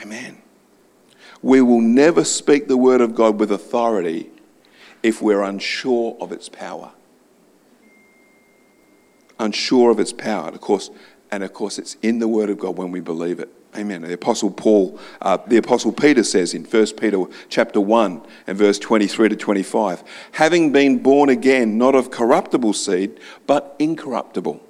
Amen. 0.03 0.43
We 1.41 1.63
will 1.63 1.81
never 1.81 2.23
speak 2.23 2.69
the 2.69 2.77
word 2.77 3.01
of 3.01 3.15
God 3.15 3.41
with 3.41 3.51
authority 3.51 4.31
if 5.03 5.23
we're 5.23 5.43
unsure 5.43 6.19
of 6.21 6.33
its 6.33 6.51
power. 6.51 6.93
Unsure 9.39 9.91
of 9.91 9.99
its 9.99 10.13
power. 10.13 10.49
of 10.49 10.61
course, 10.61 10.91
and 11.35 11.43
of 11.43 11.53
course, 11.53 11.79
it's 11.79 11.97
in 12.01 12.21
the 12.21 12.29
Word 12.29 12.49
of 12.49 12.59
God 12.59 12.77
when 12.77 12.93
we 12.93 13.01
believe 13.01 13.41
it. 13.41 13.49
Amen. 13.77 14.03
The 14.03 14.13
Apostle 14.13 14.53
Paul, 14.53 15.01
uh, 15.21 15.37
the 15.49 15.57
Apostle 15.57 15.91
Peter 15.91 16.23
says 16.23 16.55
in 16.55 16.65
1 16.65 16.87
Peter 16.93 17.25
chapter 17.49 17.81
1 17.81 18.23
and 18.47 18.57
verse 18.57 18.79
23 18.79 19.31
to 19.31 19.37
25, 19.37 20.05
having 20.33 20.71
been 20.71 20.99
born 20.99 21.29
again, 21.29 21.77
not 21.77 21.97
of 21.97 22.13
corruptible 22.13 22.73
seed, 22.73 23.19
but 23.49 23.75
incorruptible, 23.81 24.63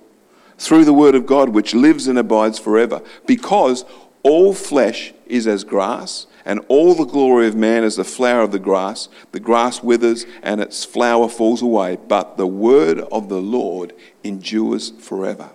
through 0.56 0.86
the 0.86 0.94
Word 0.94 1.14
of 1.14 1.26
God 1.26 1.50
which 1.50 1.74
lives 1.74 2.06
and 2.06 2.18
abides 2.18 2.58
forever, 2.58 3.02
because 3.26 3.84
all 4.22 4.54
flesh 4.54 5.12
is 5.26 5.46
as 5.46 5.64
grass, 5.64 6.26
and 6.46 6.60
all 6.68 6.94
the 6.94 7.04
glory 7.04 7.46
of 7.46 7.54
man 7.54 7.84
is 7.84 7.96
the 7.96 8.04
flower 8.04 8.40
of 8.40 8.52
the 8.52 8.58
grass. 8.58 9.10
The 9.32 9.40
grass 9.40 9.82
withers 9.82 10.24
and 10.42 10.62
its 10.62 10.82
flower 10.84 11.28
falls 11.28 11.60
away, 11.60 11.98
but 12.08 12.38
the 12.38 12.46
word 12.46 13.00
of 13.00 13.28
the 13.28 13.40
Lord 13.40 13.92
endures 14.22 14.90
forever. 14.92 15.50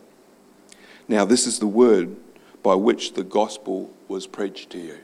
Now, 1.09 1.25
this 1.25 1.47
is 1.47 1.57
the 1.57 1.67
word 1.67 2.15
by 2.61 2.75
which 2.75 3.13
the 3.13 3.23
gospel 3.23 3.91
was 4.07 4.27
preached 4.27 4.69
to 4.69 4.77
you. 4.77 4.99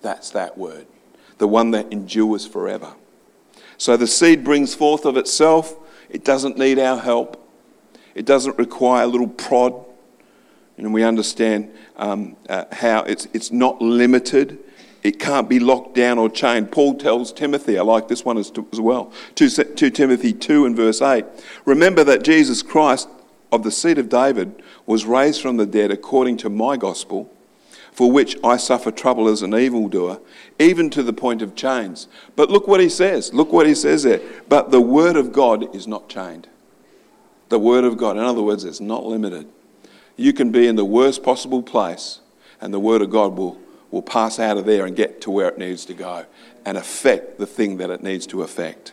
That's 0.00 0.30
that 0.30 0.56
word, 0.56 0.86
the 1.38 1.48
one 1.48 1.72
that 1.72 1.92
endures 1.92 2.46
forever. 2.46 2.94
So 3.76 3.96
the 3.96 4.06
seed 4.06 4.44
brings 4.44 4.74
forth 4.74 5.04
of 5.04 5.16
itself, 5.16 5.76
it 6.08 6.24
doesn't 6.24 6.56
need 6.56 6.78
our 6.78 6.98
help, 6.98 7.44
it 8.14 8.24
doesn't 8.24 8.58
require 8.58 9.04
a 9.04 9.06
little 9.08 9.28
prod. 9.28 9.74
And 10.78 10.94
we 10.94 11.02
understand 11.02 11.74
um, 11.96 12.36
uh, 12.48 12.64
how 12.72 13.02
it's, 13.02 13.28
it's 13.34 13.50
not 13.50 13.82
limited. 13.82 14.58
It 15.02 15.18
can't 15.18 15.48
be 15.48 15.60
locked 15.60 15.94
down 15.94 16.18
or 16.18 16.30
chained. 16.30 16.72
Paul 16.72 16.94
tells 16.94 17.32
Timothy, 17.32 17.76
I 17.76 17.82
like 17.82 18.08
this 18.08 18.24
one 18.24 18.38
as, 18.38 18.50
as 18.72 18.80
well, 18.80 19.12
2, 19.34 19.48
2 19.50 19.90
Timothy 19.90 20.32
2 20.32 20.64
and 20.64 20.76
verse 20.76 21.02
8. 21.02 21.24
Remember 21.66 22.02
that 22.04 22.22
Jesus 22.22 22.62
Christ 22.62 23.08
of 23.52 23.62
the 23.62 23.70
seed 23.70 23.98
of 23.98 24.08
David 24.08 24.62
was 24.86 25.04
raised 25.04 25.40
from 25.40 25.56
the 25.56 25.66
dead 25.66 25.90
according 25.90 26.36
to 26.38 26.50
my 26.50 26.76
gospel, 26.76 27.32
for 27.92 28.10
which 28.10 28.36
I 28.44 28.56
suffer 28.56 28.90
trouble 28.90 29.28
as 29.28 29.42
an 29.42 29.54
evildoer, 29.54 30.20
even 30.58 30.90
to 30.90 31.02
the 31.02 31.12
point 31.12 31.42
of 31.42 31.54
chains. 31.54 32.08
But 32.36 32.50
look 32.50 32.68
what 32.68 32.80
he 32.80 32.88
says. 32.88 33.34
Look 33.34 33.52
what 33.52 33.66
he 33.66 33.74
says 33.74 34.04
there. 34.04 34.20
But 34.48 34.70
the 34.70 34.80
word 34.80 35.16
of 35.16 35.32
God 35.32 35.74
is 35.74 35.86
not 35.86 36.08
chained. 36.08 36.48
The 37.48 37.58
word 37.58 37.84
of 37.84 37.96
God, 37.96 38.16
in 38.16 38.22
other 38.22 38.42
words, 38.42 38.64
it's 38.64 38.80
not 38.80 39.04
limited. 39.04 39.48
You 40.16 40.32
can 40.32 40.52
be 40.52 40.66
in 40.66 40.76
the 40.76 40.84
worst 40.84 41.22
possible 41.22 41.62
place, 41.62 42.20
and 42.60 42.72
the 42.72 42.78
word 42.78 43.02
of 43.02 43.10
God 43.10 43.36
will, 43.36 43.58
will 43.90 44.02
pass 44.02 44.38
out 44.38 44.56
of 44.56 44.66
there 44.66 44.86
and 44.86 44.94
get 44.94 45.20
to 45.22 45.30
where 45.30 45.48
it 45.48 45.58
needs 45.58 45.84
to 45.86 45.94
go 45.94 46.26
and 46.64 46.78
affect 46.78 47.38
the 47.38 47.46
thing 47.46 47.78
that 47.78 47.90
it 47.90 48.02
needs 48.02 48.26
to 48.28 48.42
affect. 48.42 48.92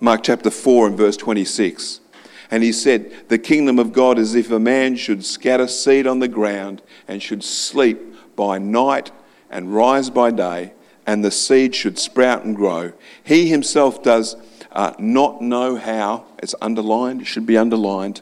Mark 0.00 0.22
chapter 0.22 0.50
4 0.50 0.88
and 0.88 0.96
verse 0.96 1.16
26. 1.16 2.00
And 2.50 2.62
he 2.62 2.72
said, 2.72 3.28
The 3.28 3.38
kingdom 3.38 3.78
of 3.78 3.92
God 3.92 4.18
is 4.18 4.34
if 4.34 4.50
a 4.50 4.58
man 4.58 4.96
should 4.96 5.24
scatter 5.24 5.68
seed 5.68 6.06
on 6.06 6.18
the 6.18 6.28
ground 6.28 6.82
and 7.06 7.22
should 7.22 7.44
sleep 7.44 8.00
by 8.36 8.58
night 8.58 9.10
and 9.50 9.74
rise 9.74 10.10
by 10.10 10.30
day, 10.30 10.72
and 11.06 11.24
the 11.24 11.30
seed 11.30 11.74
should 11.74 11.98
sprout 11.98 12.44
and 12.44 12.54
grow. 12.54 12.92
He 13.24 13.48
himself 13.48 14.02
does 14.02 14.36
uh, 14.72 14.92
not 14.98 15.40
know 15.40 15.76
how. 15.76 16.26
It's 16.38 16.54
underlined, 16.60 17.22
it 17.22 17.26
should 17.26 17.46
be 17.46 17.56
underlined. 17.56 18.20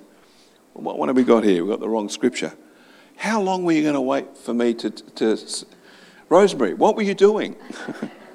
What, 0.73 0.99
what 0.99 1.09
have 1.09 1.17
we 1.17 1.25
got 1.25 1.43
here? 1.43 1.65
We've 1.65 1.73
got 1.73 1.81
the 1.81 1.89
wrong 1.89 2.09
scripture. 2.09 2.53
How 3.17 3.41
long 3.41 3.65
were 3.65 3.73
you 3.73 3.83
going 3.83 3.95
to 3.95 4.01
wait 4.01 4.37
for 4.37 4.55
me 4.55 4.75
to, 4.75 4.91
to, 4.91 5.37
to 5.37 5.67
Rosemary, 6.29 6.75
what 6.75 6.97
were 6.97 7.03
you 7.03 7.15
doing? 7.15 7.57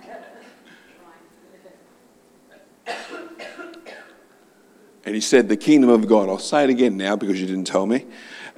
And 5.05 5.15
he 5.15 5.21
said, 5.21 5.49
The 5.49 5.57
kingdom 5.57 5.89
of 5.89 6.07
God. 6.07 6.29
I'll 6.29 6.39
say 6.39 6.63
it 6.63 6.69
again 6.69 6.97
now 6.97 7.15
because 7.15 7.39
you 7.39 7.47
didn't 7.47 7.65
tell 7.65 7.85
me. 7.85 8.05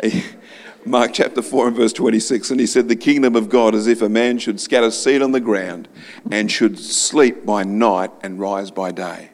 Mark 0.85 1.11
chapter 1.13 1.41
4 1.41 1.67
and 1.67 1.75
verse 1.77 1.93
26. 1.93 2.51
And 2.51 2.59
he 2.59 2.67
said, 2.67 2.87
The 2.87 2.95
kingdom 2.95 3.35
of 3.35 3.49
God 3.49 3.73
is 3.73 3.87
if 3.87 4.01
a 4.01 4.09
man 4.09 4.37
should 4.37 4.59
scatter 4.59 4.91
seed 4.91 5.21
on 5.21 5.31
the 5.31 5.39
ground 5.39 5.87
and 6.29 6.51
should 6.51 6.77
sleep 6.77 7.45
by 7.45 7.63
night 7.63 8.11
and 8.21 8.39
rise 8.39 8.71
by 8.71 8.91
day. 8.91 9.29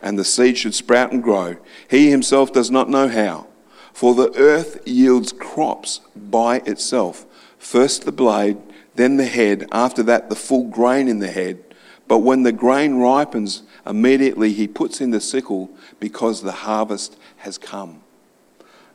And 0.00 0.18
the 0.18 0.24
seed 0.24 0.58
should 0.58 0.74
sprout 0.74 1.12
and 1.12 1.22
grow. 1.22 1.56
He 1.88 2.10
himself 2.10 2.52
does 2.52 2.70
not 2.70 2.88
know 2.88 3.08
how. 3.08 3.48
For 3.92 4.14
the 4.14 4.32
earth 4.36 4.80
yields 4.86 5.32
crops 5.32 6.00
by 6.16 6.58
itself 6.66 7.26
first 7.62 8.04
the 8.04 8.12
blade, 8.12 8.58
then 8.96 9.16
the 9.16 9.24
head, 9.24 9.66
after 9.72 10.02
that 10.02 10.28
the 10.28 10.36
full 10.36 10.64
grain 10.64 11.08
in 11.08 11.20
the 11.20 11.30
head. 11.30 11.62
But 12.12 12.18
when 12.18 12.42
the 12.42 12.52
grain 12.52 12.96
ripens, 12.96 13.62
immediately 13.86 14.52
he 14.52 14.68
puts 14.68 15.00
in 15.00 15.12
the 15.12 15.18
sickle 15.18 15.70
because 15.98 16.42
the 16.42 16.52
harvest 16.52 17.16
has 17.38 17.56
come. 17.56 18.02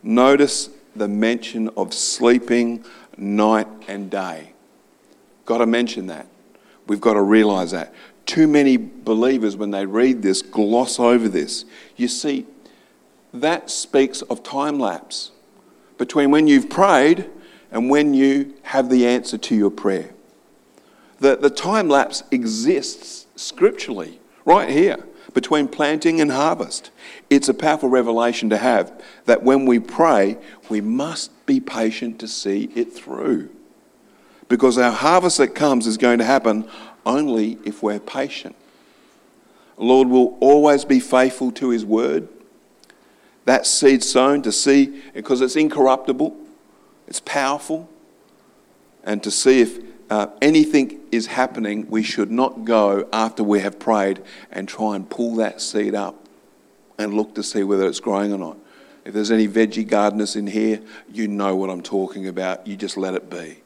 Notice 0.03 0.69
the 0.95 1.07
mention 1.07 1.67
of 1.69 1.95
sleeping 1.95 2.86
night 3.17 3.65
and 3.88 4.12
day. 4.12 4.53
Got 5.45 5.57
to 5.57 5.65
mention 5.65 6.05
that. 6.05 6.27
We've 6.86 7.01
got 7.01 7.13
to 7.13 7.24
realize 7.24 7.71
that. 7.71 7.91
Too 8.27 8.45
many 8.45 8.77
believers, 8.77 9.57
when 9.57 9.71
they 9.71 9.88
read 9.88 10.21
this, 10.21 10.43
gloss 10.43 11.00
over 11.00 11.27
this. 11.27 11.65
You 11.95 12.09
see, 12.09 12.45
that 13.33 13.71
speaks 13.71 14.21
of 14.21 14.43
time 14.43 14.79
lapse 14.79 15.31
between 15.97 16.29
when 16.29 16.45
you've 16.45 16.69
prayed 16.69 17.27
and 17.71 17.89
when 17.89 18.13
you 18.13 18.53
have 18.62 18.91
the 18.91 19.07
answer 19.07 19.39
to 19.39 19.55
your 19.55 19.71
prayer. 19.71 20.12
The, 21.19 21.36
the 21.36 21.50
time 21.50 21.89
lapse 21.89 22.24
exists 22.31 23.25
scripturally, 23.36 24.19
right 24.45 24.69
here, 24.69 24.97
between 25.33 25.67
planting 25.67 26.21
and 26.21 26.31
harvest. 26.31 26.91
It's 27.29 27.50
a 27.50 27.53
powerful 27.53 27.89
revelation 27.89 28.50
to 28.50 28.57
have 28.57 29.03
that 29.25 29.43
when 29.43 29.65
we 29.65 29.79
pray, 29.79 30.38
we 30.69 30.81
must 30.81 31.45
be 31.45 31.59
patient 31.59 32.19
to 32.19 32.27
see 32.27 32.69
it 32.75 32.93
through. 32.93 33.50
Because 34.50 34.77
our 34.77 34.91
harvest 34.91 35.38
that 35.39 35.55
comes 35.55 35.88
is 35.88 35.97
going 35.97 36.19
to 36.19 36.25
happen 36.25 36.67
only 37.05 37.57
if 37.65 37.83
we're 37.83 38.00
patient. 38.00 38.55
The 39.77 39.83
Lord 39.83 40.07
will 40.07 40.38
always 40.39 40.86
be 40.86 41.00
faithful 41.00 41.51
to 41.53 41.69
his 41.69 41.86
word. 41.86 42.27
That 43.45 43.65
seed 43.65 44.03
sown 44.03 44.41
to 44.41 44.51
see, 44.51 45.01
because 45.13 45.41
it's 45.41 45.55
incorruptible, 45.55 46.36
it's 47.07 47.19
powerful, 47.19 47.89
and 49.03 49.21
to 49.24 49.31
see 49.31 49.62
if 49.62 49.79
uh, 50.09 50.27
anything 50.41 51.01
is 51.11 51.27
happening, 51.27 51.89
we 51.89 52.03
should 52.03 52.31
not 52.31 52.65
go 52.65 53.07
after 53.11 53.43
we 53.43 53.59
have 53.59 53.79
prayed 53.79 54.21
and 54.51 54.67
try 54.67 54.95
and 54.95 55.09
pull 55.09 55.35
that 55.35 55.61
seed 55.61 55.95
up 55.95 56.15
and 56.97 57.13
look 57.13 57.35
to 57.35 57.43
see 57.43 57.63
whether 57.63 57.85
it's 57.87 57.99
growing 57.99 58.33
or 58.33 58.37
not. 58.37 58.57
If 59.05 59.13
there's 59.13 59.31
any 59.31 59.47
veggie 59.47 59.87
gardeners 59.87 60.35
in 60.35 60.47
here, 60.47 60.81
you 61.11 61.27
know 61.27 61.55
what 61.55 61.69
I'm 61.69 61.81
talking 61.81 62.27
about. 62.27 62.67
You 62.67 62.75
just 62.75 62.97
let 62.97 63.15
it 63.15 63.29
be. 63.29 63.57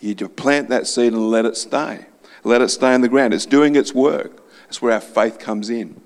You 0.00 0.14
just 0.14 0.36
plant 0.36 0.68
that 0.68 0.86
seed 0.86 1.12
and 1.12 1.30
let 1.30 1.44
it 1.44 1.56
stay. 1.56 2.06
Let 2.44 2.62
it 2.62 2.68
stay 2.68 2.94
in 2.94 3.00
the 3.00 3.08
ground. 3.08 3.34
It's 3.34 3.46
doing 3.46 3.76
its 3.76 3.92
work. 3.94 4.42
That's 4.64 4.80
where 4.80 4.92
our 4.92 5.00
faith 5.00 5.38
comes 5.38 5.70
in. 5.70 6.00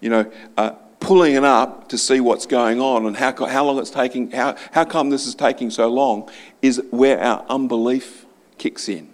You 0.00 0.10
know, 0.10 0.32
uh, 0.56 0.70
pulling 1.00 1.34
it 1.34 1.44
up 1.44 1.88
to 1.90 1.98
see 1.98 2.20
what's 2.20 2.46
going 2.46 2.80
on 2.80 3.06
and 3.06 3.16
how, 3.16 3.32
how 3.46 3.64
long 3.64 3.78
it's 3.78 3.90
taking, 3.90 4.30
how, 4.30 4.56
how 4.72 4.84
come 4.84 5.10
this 5.10 5.26
is 5.26 5.34
taking 5.34 5.70
so 5.70 5.88
long 5.88 6.28
is 6.62 6.82
where 6.90 7.20
our 7.20 7.44
unbelief 7.48 8.23
kicks 8.58 8.88
in. 8.88 9.10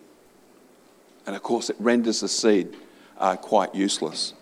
And 1.26 1.36
of 1.36 1.42
course, 1.42 1.70
it 1.70 1.76
renders 1.78 2.20
the 2.20 2.28
seed 2.28 2.76
uh, 3.18 3.36
quite 3.36 3.74
useless. 3.74 4.34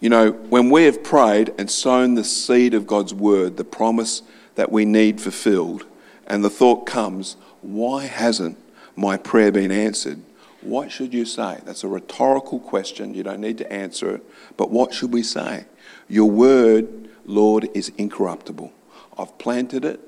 You 0.00 0.08
know, 0.08 0.32
when 0.32 0.70
we 0.70 0.84
have 0.84 1.02
prayed 1.02 1.52
and 1.58 1.70
sown 1.70 2.14
the 2.14 2.24
seed 2.24 2.74
of 2.74 2.86
God's 2.86 3.12
word, 3.12 3.56
the 3.56 3.64
promise 3.64 4.22
that 4.54 4.72
we 4.72 4.84
need 4.84 5.20
fulfilled, 5.20 5.84
and 6.26 6.44
the 6.44 6.50
thought 6.50 6.86
comes, 6.86 7.36
why 7.60 8.06
hasn't 8.06 8.56
my 8.96 9.16
prayer 9.16 9.52
been 9.52 9.70
answered? 9.70 10.20
What 10.62 10.90
should 10.90 11.12
you 11.12 11.24
say? 11.24 11.58
That's 11.64 11.84
a 11.84 11.88
rhetorical 11.88 12.60
question. 12.60 13.14
You 13.14 13.22
don't 13.22 13.40
need 13.40 13.58
to 13.58 13.72
answer 13.72 14.16
it. 14.16 14.22
But 14.56 14.70
what 14.70 14.92
should 14.92 15.12
we 15.12 15.22
say? 15.22 15.64
Your 16.08 16.30
word 16.30 17.10
Lord, 17.30 17.68
is 17.74 17.92
incorruptible. 17.96 18.72
I've 19.16 19.38
planted 19.38 19.84
it, 19.84 20.00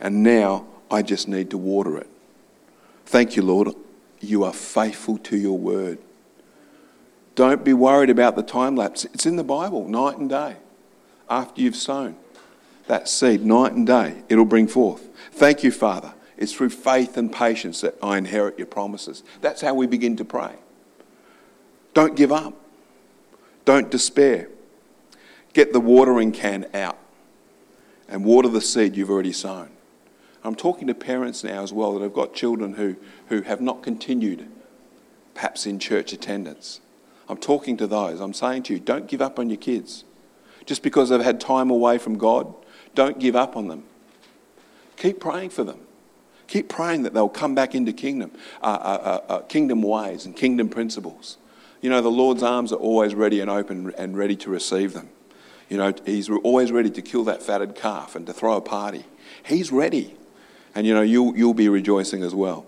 and 0.00 0.22
now 0.22 0.66
I 0.90 1.02
just 1.02 1.28
need 1.28 1.50
to 1.50 1.58
water 1.58 1.96
it. 1.98 2.08
Thank 3.10 3.34
you, 3.34 3.42
Lord. 3.42 3.74
You 4.20 4.44
are 4.44 4.52
faithful 4.52 5.18
to 5.18 5.36
your 5.36 5.58
word. 5.58 5.98
Don't 7.34 7.64
be 7.64 7.72
worried 7.72 8.08
about 8.08 8.36
the 8.36 8.42
time 8.44 8.76
lapse. 8.76 9.04
It's 9.06 9.26
in 9.26 9.34
the 9.34 9.42
Bible, 9.42 9.88
night 9.88 10.18
and 10.18 10.30
day. 10.30 10.58
After 11.28 11.60
you've 11.60 11.74
sown 11.74 12.14
that 12.86 13.08
seed, 13.08 13.44
night 13.44 13.72
and 13.72 13.84
day, 13.84 14.22
it'll 14.28 14.44
bring 14.44 14.68
forth. 14.68 15.08
Thank 15.32 15.64
you, 15.64 15.72
Father. 15.72 16.14
It's 16.36 16.52
through 16.52 16.70
faith 16.70 17.16
and 17.16 17.32
patience 17.32 17.80
that 17.80 17.96
I 18.00 18.16
inherit 18.16 18.58
your 18.58 18.68
promises. 18.68 19.24
That's 19.40 19.60
how 19.60 19.74
we 19.74 19.88
begin 19.88 20.16
to 20.18 20.24
pray. 20.24 20.54
Don't 21.94 22.14
give 22.14 22.30
up. 22.30 22.54
Don't 23.64 23.90
despair. 23.90 24.46
Get 25.52 25.72
the 25.72 25.80
watering 25.80 26.30
can 26.30 26.68
out 26.72 26.98
and 28.08 28.24
water 28.24 28.48
the 28.48 28.60
seed 28.60 28.96
you've 28.96 29.10
already 29.10 29.32
sown. 29.32 29.70
I'm 30.42 30.54
talking 30.54 30.86
to 30.86 30.94
parents 30.94 31.44
now 31.44 31.62
as 31.62 31.72
well 31.72 31.94
that 31.94 32.02
have 32.02 32.14
got 32.14 32.34
children 32.34 32.74
who, 32.74 32.96
who 33.28 33.42
have 33.42 33.60
not 33.60 33.82
continued, 33.82 34.48
perhaps 35.34 35.66
in 35.66 35.78
church 35.78 36.12
attendance. 36.12 36.80
I'm 37.28 37.36
talking 37.36 37.76
to 37.76 37.86
those. 37.86 38.20
I'm 38.20 38.32
saying 38.32 38.64
to 38.64 38.74
you, 38.74 38.80
don't 38.80 39.06
give 39.06 39.20
up 39.20 39.38
on 39.38 39.50
your 39.50 39.58
kids. 39.58 40.04
Just 40.66 40.82
because 40.82 41.08
they've 41.08 41.20
had 41.20 41.40
time 41.40 41.70
away 41.70 41.98
from 41.98 42.18
God, 42.18 42.52
don't 42.94 43.18
give 43.18 43.36
up 43.36 43.56
on 43.56 43.68
them. 43.68 43.84
Keep 44.96 45.20
praying 45.20 45.50
for 45.50 45.64
them. 45.64 45.80
Keep 46.46 46.68
praying 46.68 47.04
that 47.04 47.14
they'll 47.14 47.28
come 47.28 47.54
back 47.54 47.74
into 47.74 47.92
kingdom, 47.92 48.32
uh, 48.60 48.66
uh, 48.66 49.20
uh, 49.28 49.32
uh 49.32 49.38
kingdom 49.42 49.82
ways 49.82 50.26
and 50.26 50.36
kingdom 50.36 50.68
principles. 50.68 51.36
You 51.80 51.90
know, 51.90 52.00
the 52.00 52.10
Lord's 52.10 52.42
arms 52.42 52.72
are 52.72 52.76
always 52.76 53.14
ready 53.14 53.40
and 53.40 53.48
open 53.48 53.94
and 53.96 54.16
ready 54.16 54.36
to 54.36 54.50
receive 54.50 54.92
them. 54.92 55.08
You 55.68 55.76
know, 55.76 55.94
He's 56.04 56.28
always 56.28 56.72
ready 56.72 56.90
to 56.90 57.02
kill 57.02 57.24
that 57.24 57.42
fatted 57.42 57.74
calf 57.74 58.16
and 58.16 58.26
to 58.26 58.32
throw 58.32 58.56
a 58.56 58.60
party. 58.60 59.04
He's 59.44 59.70
ready. 59.70 60.16
And, 60.74 60.86
you 60.86 60.94
know, 60.94 61.02
you'll, 61.02 61.36
you'll 61.36 61.54
be 61.54 61.68
rejoicing 61.68 62.22
as 62.22 62.34
well. 62.34 62.66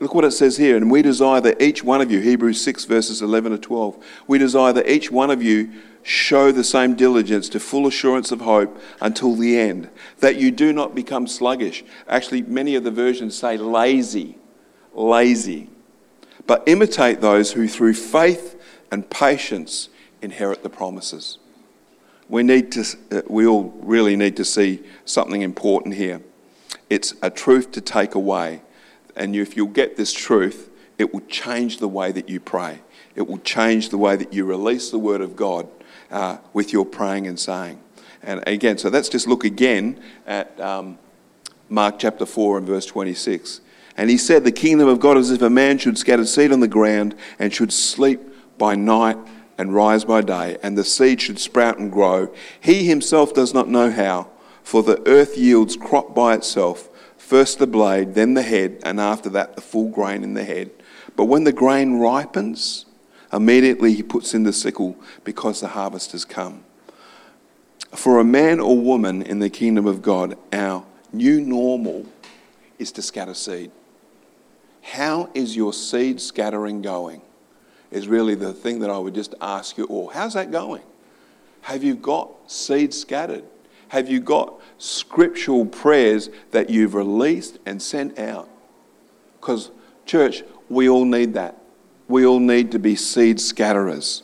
Look 0.00 0.14
what 0.14 0.24
it 0.24 0.32
says 0.32 0.56
here. 0.56 0.76
And 0.76 0.90
we 0.90 1.00
desire 1.00 1.40
that 1.40 1.62
each 1.62 1.84
one 1.84 2.00
of 2.00 2.10
you, 2.10 2.18
Hebrews 2.18 2.60
6, 2.62 2.86
verses 2.86 3.22
11 3.22 3.52
to 3.52 3.58
12, 3.58 4.04
we 4.26 4.36
desire 4.36 4.72
that 4.72 4.90
each 4.90 5.12
one 5.12 5.30
of 5.30 5.42
you 5.42 5.70
show 6.02 6.50
the 6.50 6.64
same 6.64 6.96
diligence 6.96 7.48
to 7.50 7.60
full 7.60 7.86
assurance 7.86 8.32
of 8.32 8.40
hope 8.40 8.80
until 9.00 9.36
the 9.36 9.58
end, 9.58 9.88
that 10.18 10.36
you 10.36 10.50
do 10.50 10.72
not 10.72 10.94
become 10.94 11.26
sluggish. 11.26 11.84
Actually, 12.08 12.42
many 12.42 12.74
of 12.74 12.84
the 12.84 12.90
versions 12.90 13.38
say 13.38 13.56
lazy, 13.56 14.36
lazy. 14.92 15.70
But 16.46 16.64
imitate 16.66 17.20
those 17.20 17.52
who 17.52 17.68
through 17.68 17.94
faith 17.94 18.60
and 18.90 19.08
patience 19.08 19.88
inherit 20.20 20.62
the 20.62 20.68
promises. 20.68 21.38
We 22.28 22.42
need 22.42 22.72
to, 22.72 22.96
uh, 23.10 23.22
we 23.28 23.46
all 23.46 23.72
really 23.82 24.16
need 24.16 24.36
to 24.36 24.44
see 24.44 24.82
something 25.04 25.42
important 25.42 25.94
here. 25.94 26.22
It's 26.92 27.14
a 27.22 27.30
truth 27.30 27.72
to 27.72 27.80
take 27.80 28.14
away 28.14 28.60
and 29.16 29.34
if 29.34 29.56
you'll 29.56 29.68
get 29.68 29.96
this 29.96 30.12
truth, 30.12 30.70
it 30.98 31.12
will 31.12 31.22
change 31.22 31.78
the 31.78 31.88
way 31.88 32.12
that 32.12 32.28
you 32.28 32.38
pray. 32.38 32.80
It 33.14 33.26
will 33.26 33.38
change 33.38 33.88
the 33.88 33.96
way 33.98 34.14
that 34.16 34.32
you 34.32 34.44
release 34.44 34.90
the 34.90 34.98
word 34.98 35.20
of 35.20 35.34
God 35.34 35.68
uh, 36.10 36.38
with 36.52 36.72
your 36.72 36.84
praying 36.84 37.26
and 37.26 37.38
saying. 37.38 37.80
And 38.22 38.42
again, 38.46 38.78
so 38.78 38.88
let's 38.88 39.08
just 39.08 39.26
look 39.26 39.44
again 39.44 40.00
at 40.26 40.58
um, 40.60 40.98
Mark 41.68 41.98
chapter 41.98 42.24
4 42.24 42.58
and 42.58 42.66
verse 42.66 42.84
26. 42.86 43.60
And 43.96 44.08
he 44.08 44.16
said, 44.18 44.44
The 44.44 44.52
kingdom 44.52 44.88
of 44.88 45.00
God 45.00 45.16
is 45.16 45.30
if 45.30 45.40
a 45.42 45.50
man 45.50 45.78
should 45.78 45.96
scatter 45.96 46.24
seed 46.24 46.52
on 46.52 46.60
the 46.60 46.68
ground 46.68 47.14
and 47.38 47.52
should 47.54 47.72
sleep 47.72 48.20
by 48.58 48.74
night 48.74 49.16
and 49.58 49.74
rise 49.74 50.04
by 50.04 50.20
day, 50.20 50.58
and 50.62 50.76
the 50.78 50.84
seed 50.84 51.20
should 51.20 51.38
sprout 51.38 51.78
and 51.78 51.90
grow. 51.90 52.32
He 52.60 52.86
himself 52.86 53.34
does 53.34 53.52
not 53.52 53.68
know 53.68 53.90
how, 53.90 54.28
for 54.62 54.82
the 54.82 55.06
earth 55.06 55.36
yields 55.36 55.76
crop 55.76 56.14
by 56.14 56.34
itself 56.34 56.88
First 57.32 57.60
the 57.60 57.66
blade, 57.66 58.12
then 58.12 58.34
the 58.34 58.42
head, 58.42 58.78
and 58.84 59.00
after 59.00 59.30
that 59.30 59.54
the 59.54 59.62
full 59.62 59.88
grain 59.88 60.22
in 60.22 60.34
the 60.34 60.44
head. 60.44 60.70
But 61.16 61.24
when 61.24 61.44
the 61.44 61.52
grain 61.52 61.98
ripens, 61.98 62.84
immediately 63.32 63.94
he 63.94 64.02
puts 64.02 64.34
in 64.34 64.42
the 64.42 64.52
sickle 64.52 64.96
because 65.24 65.58
the 65.58 65.68
harvest 65.68 66.12
has 66.12 66.26
come. 66.26 66.64
For 67.94 68.20
a 68.20 68.24
man 68.24 68.60
or 68.60 68.78
woman 68.78 69.22
in 69.22 69.38
the 69.38 69.48
kingdom 69.48 69.86
of 69.86 70.02
God, 70.02 70.36
our 70.52 70.84
new 71.10 71.40
normal 71.40 72.04
is 72.78 72.92
to 72.92 73.00
scatter 73.00 73.32
seed. 73.32 73.70
How 74.82 75.30
is 75.32 75.56
your 75.56 75.72
seed 75.72 76.20
scattering 76.20 76.82
going? 76.82 77.22
Is 77.90 78.08
really 78.08 78.34
the 78.34 78.52
thing 78.52 78.80
that 78.80 78.90
I 78.90 78.98
would 78.98 79.14
just 79.14 79.34
ask 79.40 79.78
you 79.78 79.84
all. 79.84 80.08
How's 80.08 80.34
that 80.34 80.50
going? 80.50 80.82
Have 81.62 81.82
you 81.82 81.94
got 81.94 82.30
seed 82.46 82.92
scattered? 82.92 83.44
Have 83.92 84.08
you 84.08 84.20
got 84.20 84.58
scriptural 84.78 85.66
prayers 85.66 86.30
that 86.50 86.70
you've 86.70 86.94
released 86.94 87.58
and 87.66 87.82
sent 87.82 88.18
out? 88.18 88.48
Because, 89.38 89.70
church, 90.06 90.44
we 90.70 90.88
all 90.88 91.04
need 91.04 91.34
that. 91.34 91.58
We 92.08 92.24
all 92.24 92.40
need 92.40 92.72
to 92.72 92.78
be 92.78 92.96
seed 92.96 93.36
scatterers. 93.36 94.22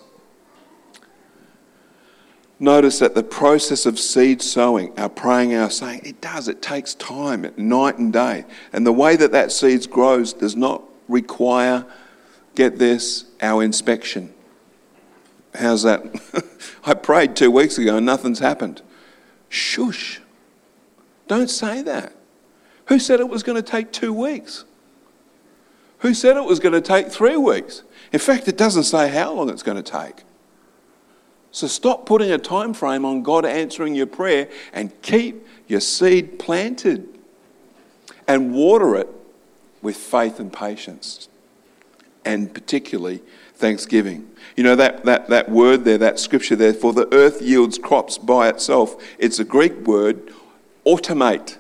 Notice 2.59 2.99
that 3.01 3.15
the 3.15 3.23
process 3.23 3.85
of 3.85 3.99
seed 3.99 4.41
sowing, 4.41 4.99
our 4.99 5.11
praying, 5.11 5.55
our 5.55 5.69
saying, 5.69 6.01
it 6.03 6.23
does. 6.23 6.49
It 6.49 6.63
takes 6.63 6.95
time, 6.95 7.53
night 7.59 7.99
and 7.99 8.11
day. 8.11 8.47
And 8.73 8.87
the 8.87 8.93
way 8.93 9.17
that 9.17 9.33
that 9.33 9.53
seed 9.53 9.91
grows 9.91 10.33
does 10.33 10.57
not 10.57 10.83
require, 11.09 11.85
get 12.55 12.79
this, 12.79 13.27
our 13.43 13.63
inspection. 13.63 14.33
How's 15.55 15.83
that? 15.83 16.03
I 16.87 16.95
prayed 16.95 17.37
two 17.37 17.51
weeks 17.51 17.77
ago 17.77 17.99
and 17.99 18.07
nothing's 18.07 18.39
happened. 18.39 18.81
Shush. 19.49 20.21
Don't 21.27 21.51
say 21.51 21.83
that. 21.83 22.15
Who 22.87 22.99
said 22.99 23.21
it 23.21 23.29
was 23.29 23.43
going 23.43 23.57
to 23.57 23.63
take 23.63 23.93
two 23.93 24.13
weeks? 24.13 24.65
Who 25.99 26.15
said 26.15 26.37
it 26.37 26.45
was 26.45 26.61
going 26.61 26.75
to 26.75 26.81
take 26.81 27.09
three 27.09 27.37
weeks? 27.37 27.83
In 28.13 28.19
fact, 28.19 28.49
it 28.49 28.57
doesn't 28.57 28.85
say 28.85 29.09
how 29.09 29.33
long 29.33 29.51
it's 29.51 29.63
going 29.63 29.83
to 29.83 29.91
take. 29.91 30.25
So 31.51 31.67
stop 31.67 32.07
putting 32.07 32.31
a 32.31 32.39
time 32.39 32.73
frame 32.73 33.05
on 33.05 33.23
God 33.23 33.45
answering 33.45 33.95
your 33.95 34.07
prayer 34.07 34.49
and 34.73 34.91
keep 35.03 35.47
your 35.67 35.81
seed 35.81 36.39
planted 36.39 37.09
and 38.27 38.55
water 38.55 38.97
it 38.97 39.09
with 39.83 39.97
faith 39.97 40.39
and 40.39 40.53
patience 40.53 41.29
and 42.25 42.53
particularly 42.53 43.23
thanksgiving. 43.59 44.31
You 44.57 44.65
know, 44.65 44.77
that, 44.77 45.05
that, 45.05 45.29
that 45.29 45.51
word 45.51 45.85
there, 45.85 45.99
that 45.99 46.19
scripture 46.19 46.57
there, 46.57 46.73
for 46.73 46.93
the 46.93 47.13
earth 47.13 47.43
yields 47.43 47.77
crops 47.79 48.17
by 48.17 48.49
itself, 48.49 48.97
it's 49.19 49.39
a 49.39 49.45
Greek 49.45 49.87
word, 49.87 50.33
automate. 50.87 51.59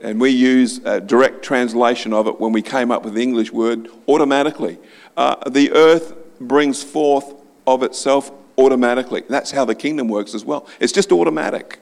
And 0.00 0.20
we 0.20 0.30
use 0.30 0.80
a 0.84 1.00
direct 1.00 1.42
translation 1.42 2.12
of 2.12 2.26
it 2.26 2.40
when 2.40 2.52
we 2.52 2.62
came 2.62 2.90
up 2.90 3.04
with 3.04 3.14
the 3.14 3.22
English 3.22 3.52
word 3.52 3.88
automatically. 4.08 4.78
Uh, 5.16 5.36
the 5.48 5.72
earth 5.72 6.14
brings 6.40 6.82
forth 6.82 7.34
of 7.66 7.82
itself 7.82 8.30
automatically. 8.58 9.22
That's 9.28 9.50
how 9.50 9.64
the 9.64 9.74
kingdom 9.74 10.08
works 10.08 10.34
as 10.34 10.44
well. 10.44 10.66
It's 10.80 10.92
just 10.92 11.12
automatic. 11.12 11.78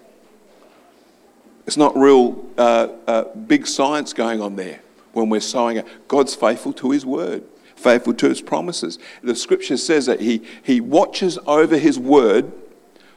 It's 1.66 1.76
not 1.76 1.96
real 1.96 2.44
uh, 2.58 2.88
uh, 3.06 3.24
big 3.34 3.66
science 3.66 4.12
going 4.12 4.40
on 4.40 4.56
there 4.56 4.80
when 5.12 5.28
we're 5.28 5.40
sowing 5.40 5.76
it. 5.76 5.86
God's 6.08 6.34
faithful 6.34 6.72
to 6.74 6.90
his 6.90 7.06
word 7.06 7.44
faithful 7.82 8.14
to 8.14 8.28
his 8.28 8.40
promises. 8.40 8.98
The 9.22 9.34
scripture 9.34 9.76
says 9.76 10.06
that 10.06 10.20
he, 10.20 10.42
he 10.62 10.80
watches 10.80 11.38
over 11.46 11.76
his 11.76 11.98
word 11.98 12.52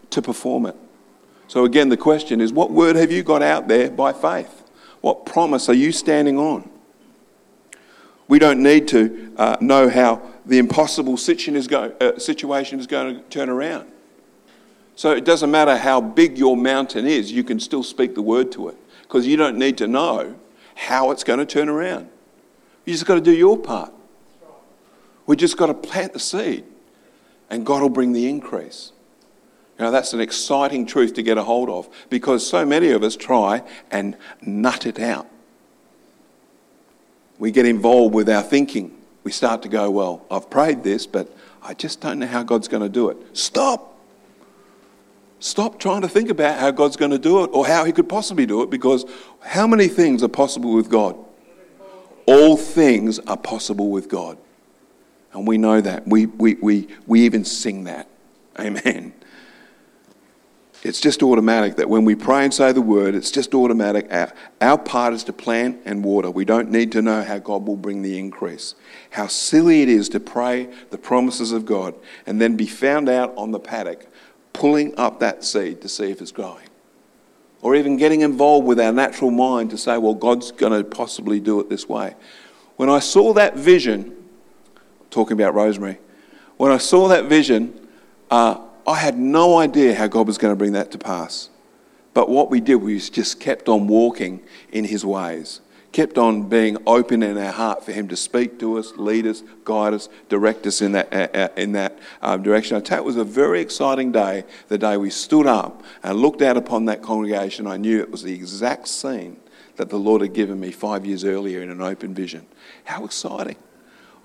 to 0.09 0.21
perform 0.21 0.65
it. 0.65 0.75
So, 1.47 1.65
again, 1.65 1.89
the 1.89 1.97
question 1.97 2.41
is 2.41 2.51
what 2.51 2.71
word 2.71 2.95
have 2.95 3.11
you 3.11 3.23
got 3.23 3.41
out 3.41 3.67
there 3.67 3.89
by 3.91 4.13
faith? 4.13 4.63
What 5.01 5.25
promise 5.25 5.69
are 5.69 5.73
you 5.73 5.91
standing 5.91 6.39
on? 6.39 6.69
We 8.27 8.39
don't 8.39 8.63
need 8.63 8.87
to 8.89 9.33
uh, 9.37 9.57
know 9.61 9.87
how 9.87 10.21
the 10.45 10.57
impossible 10.57 11.17
situation 11.17 11.55
is, 11.55 11.67
go, 11.67 11.93
uh, 12.01 12.17
situation 12.17 12.79
is 12.79 12.87
going 12.87 13.15
to 13.15 13.21
turn 13.23 13.49
around. 13.49 13.91
So 14.95 15.11
it 15.11 15.25
doesn't 15.25 15.51
matter 15.51 15.77
how 15.77 16.01
big 16.01 16.37
your 16.37 16.55
mountain 16.55 17.05
is, 17.05 17.31
you 17.31 17.43
can 17.43 17.59
still 17.59 17.83
speak 17.83 18.15
the 18.15 18.21
word 18.21 18.51
to 18.53 18.69
it 18.69 18.77
because 19.03 19.27
you 19.27 19.37
don't 19.37 19.57
need 19.57 19.77
to 19.77 19.87
know 19.87 20.35
how 20.75 21.11
it's 21.11 21.23
going 21.23 21.39
to 21.39 21.45
turn 21.45 21.69
around. 21.69 22.09
You 22.85 22.93
just 22.93 23.05
got 23.05 23.15
to 23.15 23.21
do 23.21 23.31
your 23.31 23.57
part. 23.57 23.93
We 25.25 25.35
just 25.35 25.57
got 25.57 25.67
to 25.67 25.73
plant 25.73 26.13
the 26.13 26.19
seed 26.19 26.65
and 27.49 27.65
God 27.65 27.81
will 27.81 27.89
bring 27.89 28.13
the 28.13 28.27
increase. 28.29 28.91
Know, 29.77 29.91
that's 29.91 30.13
an 30.13 30.21
exciting 30.21 30.85
truth 30.85 31.15
to 31.15 31.23
get 31.23 31.37
a 31.37 31.43
hold 31.43 31.69
of 31.69 31.89
because 32.09 32.47
so 32.47 32.65
many 32.65 32.91
of 32.91 33.03
us 33.03 33.15
try 33.15 33.61
and 33.91 34.15
nut 34.41 34.85
it 34.85 34.99
out. 34.99 35.27
We 37.37 37.51
get 37.51 37.65
involved 37.65 38.15
with 38.15 38.29
our 38.29 38.41
thinking. 38.41 38.97
We 39.25 39.31
start 39.31 39.61
to 39.63 39.69
go, 39.69 39.91
Well, 39.91 40.25
I've 40.31 40.49
prayed 40.49 40.83
this, 40.83 41.05
but 41.05 41.35
I 41.61 41.73
just 41.73 41.99
don't 41.99 42.19
know 42.19 42.27
how 42.27 42.43
God's 42.43 42.69
going 42.69 42.83
to 42.83 42.89
do 42.89 43.09
it. 43.09 43.17
Stop. 43.35 43.99
Stop 45.39 45.77
trying 45.77 46.01
to 46.01 46.07
think 46.07 46.29
about 46.29 46.57
how 46.57 46.71
God's 46.71 46.95
going 46.95 47.11
to 47.11 47.19
do 47.19 47.43
it 47.43 47.49
or 47.51 47.67
how 47.67 47.83
He 47.83 47.91
could 47.91 48.07
possibly 48.07 48.45
do 48.45 48.61
it 48.61 48.69
because 48.69 49.03
how 49.41 49.67
many 49.67 49.89
things 49.89 50.23
are 50.23 50.29
possible 50.29 50.73
with 50.73 50.89
God? 50.89 51.17
All 52.25 52.55
things 52.55 53.19
are 53.19 53.37
possible 53.37 53.89
with 53.89 54.07
God. 54.07 54.37
And 55.35 55.45
we 55.45 55.57
know 55.57 55.81
that. 55.81 56.07
We, 56.07 56.27
we, 56.27 56.55
we, 56.55 56.87
we 57.05 57.21
even 57.25 57.43
sing 57.43 57.83
that. 57.83 58.07
Amen. 58.57 59.13
it's 60.81 61.01
just 61.01 61.21
automatic 61.21 61.75
that 61.75 61.89
when 61.89 62.05
we 62.05 62.15
pray 62.15 62.45
and 62.45 62.53
say 62.53 62.71
the 62.71 62.81
word, 62.81 63.15
it's 63.15 63.31
just 63.31 63.53
automatic. 63.53 64.07
Our, 64.11 64.31
our 64.61 64.77
part 64.77 65.13
is 65.13 65.25
to 65.25 65.33
plant 65.33 65.81
and 65.83 66.05
water. 66.05 66.31
We 66.31 66.45
don't 66.45 66.71
need 66.71 66.93
to 66.93 67.01
know 67.01 67.21
how 67.21 67.39
God 67.39 67.67
will 67.67 67.75
bring 67.75 68.01
the 68.01 68.17
increase. 68.17 68.75
How 69.09 69.27
silly 69.27 69.81
it 69.81 69.89
is 69.89 70.07
to 70.09 70.21
pray 70.21 70.69
the 70.89 70.97
promises 70.97 71.51
of 71.51 71.65
God 71.65 71.95
and 72.25 72.39
then 72.39 72.55
be 72.55 72.65
found 72.65 73.09
out 73.09 73.33
on 73.35 73.51
the 73.51 73.59
paddock 73.59 74.07
pulling 74.53 74.97
up 74.97 75.19
that 75.19 75.43
seed 75.43 75.81
to 75.81 75.89
see 75.89 76.11
if 76.11 76.21
it's 76.21 76.31
growing. 76.31 76.69
Or 77.61 77.75
even 77.75 77.97
getting 77.97 78.21
involved 78.21 78.65
with 78.65 78.79
our 78.79 78.93
natural 78.93 79.31
mind 79.31 79.71
to 79.71 79.77
say, 79.77 79.97
well, 79.97 80.13
God's 80.13 80.53
going 80.53 80.71
to 80.71 80.89
possibly 80.89 81.41
do 81.41 81.59
it 81.59 81.69
this 81.69 81.89
way. 81.89 82.15
When 82.77 82.89
I 82.89 82.99
saw 82.99 83.33
that 83.33 83.57
vision, 83.57 84.15
talking 85.15 85.39
about 85.39 85.53
Rosemary, 85.53 85.97
when 86.57 86.73
I 86.73 86.77
saw 86.77 87.07
that 87.07 87.25
vision, 87.25 87.87
uh, 88.29 88.59
I 88.85 88.95
had 88.95 89.17
no 89.17 89.57
idea 89.57 89.95
how 89.95 90.07
God 90.07 90.27
was 90.27 90.37
going 90.37 90.51
to 90.51 90.57
bring 90.57 90.73
that 90.73 90.91
to 90.91 90.97
pass. 90.97 91.49
But 92.13 92.27
what 92.27 92.49
we 92.49 92.59
did 92.59 92.75
was 92.75 93.09
just 93.09 93.39
kept 93.39 93.69
on 93.69 93.87
walking 93.87 94.41
in 94.73 94.83
His 94.83 95.05
ways, 95.05 95.61
kept 95.93 96.17
on 96.17 96.49
being 96.49 96.77
open 96.85 97.23
in 97.23 97.37
our 97.37 97.53
heart 97.53 97.85
for 97.85 97.93
Him 97.93 98.09
to 98.09 98.17
speak 98.17 98.59
to 98.59 98.77
us, 98.77 98.91
lead 98.97 99.25
us, 99.25 99.41
guide 99.63 99.93
us, 99.93 100.09
direct 100.27 100.67
us 100.67 100.81
in 100.81 100.91
that, 100.91 101.13
uh, 101.13 101.27
uh 101.33 101.47
in 101.55 101.71
that 101.71 101.97
um, 102.21 102.43
direction. 102.43 102.75
I 102.75 102.81
tell 102.81 102.97
you, 102.97 103.03
it 103.03 103.05
was 103.05 103.15
a 103.15 103.23
very 103.23 103.61
exciting 103.61 104.11
day, 104.11 104.43
the 104.67 104.77
day 104.77 104.97
we 104.97 105.09
stood 105.09 105.47
up 105.47 105.81
and 106.03 106.19
looked 106.19 106.41
out 106.41 106.57
upon 106.57 106.85
that 106.85 107.01
congregation. 107.01 107.67
I 107.67 107.77
knew 107.77 108.01
it 108.01 108.11
was 108.11 108.23
the 108.23 108.33
exact 108.33 108.89
scene 108.89 109.37
that 109.77 109.89
the 109.89 109.97
Lord 109.97 110.21
had 110.21 110.33
given 110.33 110.59
me 110.59 110.71
five 110.71 111.05
years 111.05 111.23
earlier 111.23 111.61
in 111.61 111.69
an 111.69 111.81
open 111.81 112.13
vision. 112.13 112.45
How 112.83 113.05
exciting! 113.05 113.55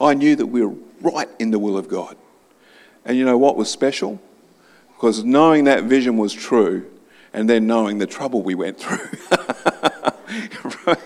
I 0.00 0.14
knew 0.14 0.36
that 0.36 0.46
we 0.46 0.64
were 0.64 0.74
right 1.00 1.28
in 1.38 1.50
the 1.50 1.58
will 1.58 1.76
of 1.76 1.88
God. 1.88 2.16
And 3.04 3.16
you 3.16 3.24
know 3.24 3.38
what 3.38 3.56
was 3.56 3.70
special? 3.70 4.20
Because 4.94 5.24
knowing 5.24 5.64
that 5.64 5.84
vision 5.84 6.16
was 6.16 6.32
true, 6.32 6.90
and 7.32 7.48
then 7.48 7.66
knowing 7.66 7.98
the 7.98 8.06
trouble 8.06 8.42
we 8.42 8.54
went 8.54 8.78
through. 8.78 9.08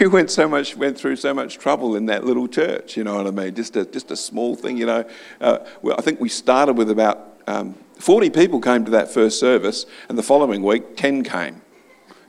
we 0.00 0.06
went 0.06 0.30
so 0.30 0.48
much, 0.48 0.76
went 0.76 0.98
through 0.98 1.16
so 1.16 1.32
much 1.32 1.58
trouble 1.58 1.96
in 1.96 2.06
that 2.06 2.24
little 2.24 2.46
church. 2.46 2.96
You 2.96 3.04
know 3.04 3.16
what 3.16 3.26
I 3.26 3.30
mean? 3.30 3.54
Just 3.54 3.76
a 3.76 3.84
just 3.84 4.10
a 4.10 4.16
small 4.16 4.54
thing. 4.54 4.76
You 4.76 4.86
know, 4.86 5.04
uh, 5.40 5.58
well, 5.82 5.96
I 5.98 6.02
think 6.02 6.20
we 6.20 6.28
started 6.28 6.74
with 6.74 6.90
about 6.90 7.40
um, 7.46 7.74
forty 7.98 8.30
people 8.30 8.60
came 8.60 8.84
to 8.84 8.90
that 8.92 9.10
first 9.10 9.40
service, 9.40 9.86
and 10.08 10.18
the 10.18 10.22
following 10.22 10.62
week 10.62 10.96
ten 10.96 11.22
came. 11.22 11.62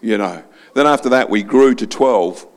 You 0.01 0.17
know, 0.17 0.43
then 0.73 0.87
after 0.87 1.09
that 1.09 1.29
we 1.29 1.43
grew 1.43 1.75
to 1.75 1.85
twelve, 1.85 2.47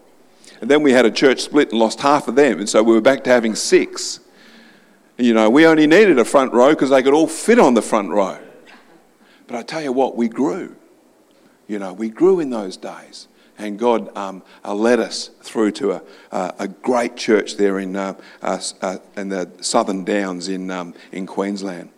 and 0.61 0.71
then 0.71 0.83
we 0.83 0.93
had 0.93 1.05
a 1.05 1.11
church 1.11 1.41
split 1.41 1.71
and 1.71 1.79
lost 1.79 2.01
half 2.01 2.29
of 2.29 2.37
them, 2.37 2.59
and 2.59 2.69
so 2.69 2.83
we 2.83 2.95
were 2.95 3.01
back 3.01 3.25
to 3.25 3.31
having 3.31 3.55
six. 3.55 4.21
You 5.17 5.35
know, 5.35 5.49
we 5.49 5.67
only 5.67 5.87
needed 5.87 6.19
a 6.19 6.25
front 6.25 6.53
row 6.53 6.71
because 6.71 6.91
they 6.91 7.03
could 7.03 7.15
all 7.15 7.29
fit 7.29 7.59
on 7.59 7.75
the 7.75 7.83
front 7.83 8.11
row. 8.11 8.39
But 9.47 9.57
I 9.57 9.63
tell 9.63 9.83
you 9.83 9.93
what, 9.93 10.17
we 10.17 10.29
grew. 10.29 10.75
You 11.69 11.79
know, 11.79 11.93
we 11.93 12.09
grew 12.09 12.41
in 12.41 12.51
those 12.51 12.77
days. 12.77 13.29
And 13.57 13.79
God 13.79 14.15
um, 14.17 14.43
uh, 14.65 14.75
led 14.75 14.99
us 14.99 15.31
through 15.43 15.73
to 15.73 15.93
a, 15.93 16.03
uh, 16.33 16.53
a 16.59 16.69
great 16.69 17.17
church 17.17 17.57
there 17.57 17.79
in, 17.79 17.95
uh, 17.95 18.15
uh, 18.43 18.61
uh, 18.83 18.97
in 19.17 19.29
the 19.29 19.49
Southern 19.61 20.05
Downs 20.05 20.49
in, 20.49 20.71
um, 20.71 20.93
in 21.13 21.27
Queensland. 21.27 21.91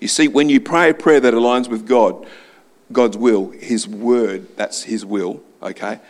You 0.00 0.08
see, 0.08 0.26
when 0.26 0.48
you 0.48 0.60
pray 0.60 0.90
a 0.90 0.94
prayer 0.94 1.20
that 1.20 1.34
aligns 1.34 1.68
with 1.68 1.86
God, 1.86 2.26
God's 2.90 3.18
will, 3.18 3.50
His 3.50 3.86
word, 3.86 4.56
that's 4.56 4.84
His 4.84 5.04
will, 5.04 5.42
okay? 5.62 6.00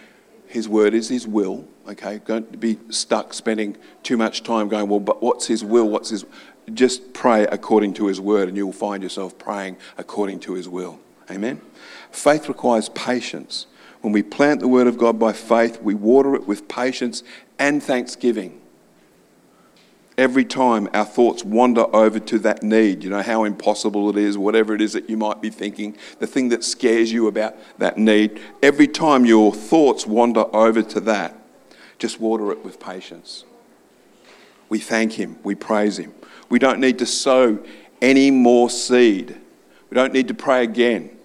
His 0.49 0.69
word 0.69 0.95
is 0.95 1.09
His 1.09 1.27
will. 1.27 1.67
Okay, 1.89 2.21
don't 2.27 2.59
be 2.59 2.79
stuck 2.91 3.33
spending 3.33 3.77
too 4.03 4.17
much 4.17 4.43
time 4.43 4.69
going, 4.69 4.89
well, 4.89 5.01
but 5.01 5.23
what's 5.23 5.47
His 5.47 5.65
will? 5.65 5.89
What's 5.89 6.11
His. 6.11 6.25
Just 6.73 7.15
pray 7.15 7.45
according 7.45 7.95
to 7.95 8.07
His 8.07 8.21
word, 8.21 8.49
and 8.49 8.57
you'll 8.57 8.73
find 8.73 9.03
yourself 9.03 9.39
praying 9.39 9.77
according 9.97 10.41
to 10.41 10.55
His 10.55 10.69
will. 10.69 11.01
Amen? 11.31 11.61
Faith 12.11 12.49
requires 12.49 12.89
patience. 12.91 13.67
When 14.01 14.13
we 14.13 14.23
plant 14.23 14.61
the 14.61 14.69
word 14.69 14.87
of 14.87 14.97
God 14.97 15.19
by 15.19 15.33
faith, 15.33 15.83
we 15.83 15.95
water 15.95 16.35
it 16.35 16.47
with 16.47 16.69
patience 16.69 17.23
and 17.59 17.83
thanksgiving 17.83 18.61
every 20.19 20.45
time 20.45 20.89
our 20.93 21.05
thoughts 21.05 21.45
wander 21.45 21.87
over 21.95 22.19
to 22.19 22.39
that 22.41 22.63
need, 22.63 23.05
you 23.05 23.09
know, 23.09 23.23
how 23.23 23.45
impossible 23.45 24.11
it 24.11 24.17
is, 24.17 24.37
whatever 24.37 24.75
it 24.75 24.83
is 24.83 24.93
that 24.93 25.09
you 25.09 25.17
might 25.17 25.41
be 25.41 25.49
thinking, 25.49 25.97
the 26.19 26.27
thing 26.27 26.49
that 26.49 26.65
scares 26.65 27.13
you 27.13 27.29
about 27.29 27.55
that 27.79 27.97
need, 27.97 28.41
every 28.61 28.89
time 28.89 29.25
your 29.25 29.55
thoughts 29.55 30.07
wander 30.07 30.45
over 30.55 30.83
to 30.83 31.01
that, 31.01 31.37
just 31.99 32.21
water 32.21 32.51
it 32.51 32.65
with 32.65 32.81
patience. 32.81 33.45
We 34.69 34.81
thank 34.81 35.13
Him, 35.13 35.39
we 35.45 35.55
praise 35.55 35.99
Him. 35.99 36.13
We 36.51 36.59
don't 36.59 36.81
need 36.81 36.99
to 36.99 37.07
sow 37.07 37.65
any 38.03 38.31
more 38.31 38.69
seed. 38.69 39.37
We 39.89 39.95
don't 39.95 40.13
need 40.13 40.29
to 40.29 40.35
pray 40.35 40.65
again. 40.65 41.17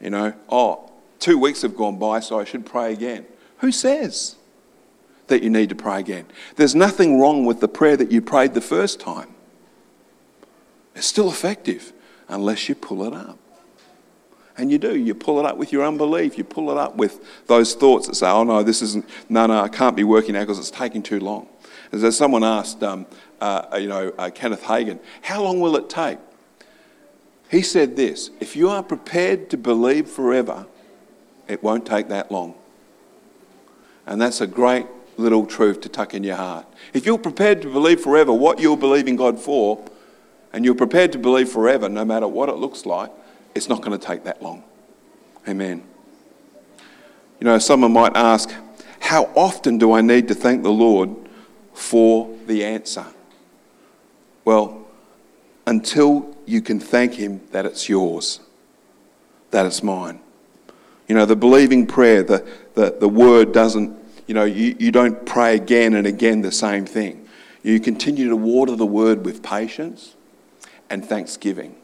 You 0.00 0.10
know, 0.10 0.34
oh, 0.48 0.90
two 1.18 1.38
weeks 1.38 1.62
have 1.62 1.76
gone 1.76 1.98
by, 1.98 2.20
so 2.20 2.40
I 2.40 2.44
should 2.44 2.64
pray 2.64 2.92
again. 2.92 3.26
Who 3.58 3.72
says? 3.72 4.36
That 5.28 5.42
you 5.42 5.50
need 5.50 5.68
to 5.68 5.74
pray 5.74 6.00
again. 6.00 6.26
There's 6.56 6.74
nothing 6.74 7.20
wrong 7.20 7.44
with 7.44 7.60
the 7.60 7.68
prayer 7.68 7.96
that 7.96 8.10
you 8.10 8.20
prayed 8.20 8.54
the 8.54 8.60
first 8.60 9.00
time. 9.00 9.34
It's 10.94 11.06
still 11.06 11.28
effective 11.28 11.92
unless 12.28 12.68
you 12.68 12.74
pull 12.74 13.04
it 13.04 13.12
up. 13.12 13.38
And 14.58 14.70
you 14.70 14.78
do. 14.78 14.96
You 14.96 15.14
pull 15.14 15.38
it 15.38 15.44
up 15.44 15.58
with 15.58 15.70
your 15.70 15.84
unbelief. 15.84 16.38
You 16.38 16.44
pull 16.44 16.70
it 16.70 16.78
up 16.78 16.96
with 16.96 17.20
those 17.46 17.74
thoughts 17.74 18.06
that 18.06 18.14
say, 18.14 18.28
oh 18.28 18.44
no, 18.44 18.62
this 18.62 18.80
isn't, 18.80 19.06
no, 19.28 19.46
no, 19.46 19.60
I 19.60 19.68
can't 19.68 19.94
be 19.94 20.04
working 20.04 20.32
now 20.32 20.40
because 20.40 20.58
it's 20.58 20.70
taking 20.70 21.02
too 21.02 21.20
long. 21.20 21.48
As 21.92 22.16
someone 22.16 22.42
asked, 22.42 22.82
um, 22.82 23.06
uh, 23.40 23.76
you 23.78 23.88
know, 23.88 24.12
uh, 24.18 24.30
Kenneth 24.34 24.62
Hagin, 24.62 24.98
how 25.20 25.42
long 25.42 25.60
will 25.60 25.76
it 25.76 25.90
take? 25.90 26.18
He 27.50 27.62
said 27.62 27.96
this 27.96 28.30
if 28.40 28.56
you 28.56 28.70
are 28.70 28.82
prepared 28.82 29.50
to 29.50 29.56
believe 29.56 30.08
forever, 30.08 30.66
it 31.46 31.62
won't 31.62 31.86
take 31.86 32.08
that 32.08 32.32
long. 32.32 32.54
And 34.06 34.20
that's 34.20 34.40
a 34.40 34.46
great 34.46 34.86
little 35.16 35.46
truth 35.46 35.80
to 35.82 35.88
tuck 35.88 36.14
in 36.14 36.24
your 36.24 36.36
heart. 36.36 36.66
If 36.92 37.06
you're 37.06 37.18
prepared 37.18 37.62
to 37.62 37.72
believe 37.72 38.00
forever 38.00 38.32
what 38.32 38.60
you're 38.60 38.76
believing 38.76 39.16
God 39.16 39.38
for, 39.38 39.84
and 40.52 40.64
you're 40.64 40.74
prepared 40.74 41.12
to 41.12 41.18
believe 41.18 41.48
forever 41.48 41.88
no 41.88 42.04
matter 42.04 42.26
what 42.26 42.48
it 42.48 42.56
looks 42.56 42.86
like, 42.86 43.10
it's 43.54 43.68
not 43.68 43.82
going 43.82 43.98
to 43.98 44.04
take 44.04 44.24
that 44.24 44.42
long. 44.42 44.62
Amen. 45.48 45.82
You 47.40 47.44
know, 47.44 47.58
someone 47.58 47.92
might 47.92 48.16
ask, 48.16 48.52
How 49.00 49.24
often 49.34 49.78
do 49.78 49.92
I 49.92 50.00
need 50.00 50.28
to 50.28 50.34
thank 50.34 50.62
the 50.62 50.72
Lord 50.72 51.14
for 51.74 52.34
the 52.46 52.64
answer? 52.64 53.06
Well, 54.44 54.86
until 55.66 56.34
you 56.46 56.62
can 56.62 56.80
thank 56.80 57.14
Him 57.14 57.40
that 57.50 57.66
it's 57.66 57.88
yours, 57.88 58.40
that 59.50 59.66
it's 59.66 59.82
mine. 59.82 60.20
You 61.08 61.14
know, 61.14 61.26
the 61.26 61.36
believing 61.36 61.86
prayer, 61.86 62.22
the, 62.22 62.46
the, 62.74 62.96
the 62.98 63.08
word 63.08 63.52
doesn't 63.52 63.96
you 64.26 64.34
know, 64.34 64.44
you, 64.44 64.76
you 64.78 64.90
don't 64.90 65.24
pray 65.24 65.54
again 65.54 65.94
and 65.94 66.06
again 66.06 66.42
the 66.42 66.52
same 66.52 66.86
thing. 66.86 67.28
You 67.62 67.80
continue 67.80 68.28
to 68.28 68.36
water 68.36 68.76
the 68.76 68.86
word 68.86 69.24
with 69.24 69.42
patience 69.42 70.14
and 70.90 71.04
thanksgiving. 71.04 71.76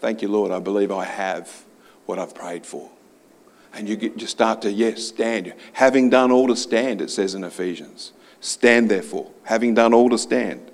Thank 0.00 0.22
you, 0.22 0.28
Lord. 0.28 0.50
I 0.50 0.58
believe 0.58 0.90
I 0.90 1.04
have 1.04 1.64
what 2.06 2.18
I've 2.18 2.34
prayed 2.34 2.66
for. 2.66 2.90
And 3.72 3.88
you 3.88 3.96
get, 3.96 4.16
just 4.16 4.32
start 4.32 4.62
to, 4.62 4.72
yes, 4.72 5.06
stand. 5.06 5.52
Having 5.74 6.10
done 6.10 6.32
all 6.32 6.48
to 6.48 6.56
stand, 6.56 7.00
it 7.00 7.10
says 7.10 7.34
in 7.34 7.44
Ephesians. 7.44 8.12
Stand 8.40 8.90
therefore, 8.90 9.30
having 9.44 9.74
done 9.74 9.94
all 9.94 10.08
to 10.10 10.18
stand. 10.18 10.70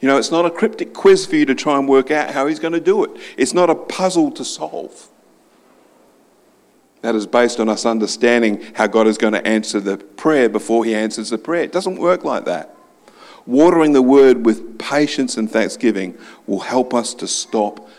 You 0.00 0.08
know, 0.08 0.18
it's 0.18 0.30
not 0.30 0.44
a 0.44 0.50
cryptic 0.50 0.92
quiz 0.92 1.24
for 1.24 1.36
you 1.36 1.46
to 1.46 1.54
try 1.54 1.78
and 1.78 1.88
work 1.88 2.10
out 2.10 2.30
how 2.30 2.46
he's 2.46 2.58
going 2.58 2.74
to 2.74 2.80
do 2.80 3.04
it. 3.04 3.12
It's 3.38 3.54
not 3.54 3.70
a 3.70 3.74
puzzle 3.74 4.30
to 4.32 4.44
solve. 4.44 5.08
That 7.04 7.14
is 7.14 7.26
based 7.26 7.60
on 7.60 7.68
us 7.68 7.84
understanding 7.84 8.64
how 8.72 8.86
God 8.86 9.06
is 9.06 9.18
going 9.18 9.34
to 9.34 9.46
answer 9.46 9.78
the 9.78 9.98
prayer 9.98 10.48
before 10.48 10.86
He 10.86 10.94
answers 10.94 11.28
the 11.28 11.36
prayer. 11.36 11.62
It 11.62 11.70
doesn't 11.70 11.98
work 11.98 12.24
like 12.24 12.46
that. 12.46 12.74
Watering 13.44 13.92
the 13.92 14.00
word 14.00 14.46
with 14.46 14.78
patience 14.78 15.36
and 15.36 15.50
thanksgiving 15.50 16.16
will 16.46 16.60
help 16.60 16.94
us 16.94 17.12
to 17.16 17.28
stop 17.28 17.90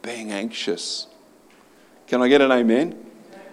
being 0.00 0.32
anxious. 0.32 1.08
Can 2.06 2.22
I 2.22 2.28
get 2.28 2.40
an 2.40 2.50
amen? 2.50 3.04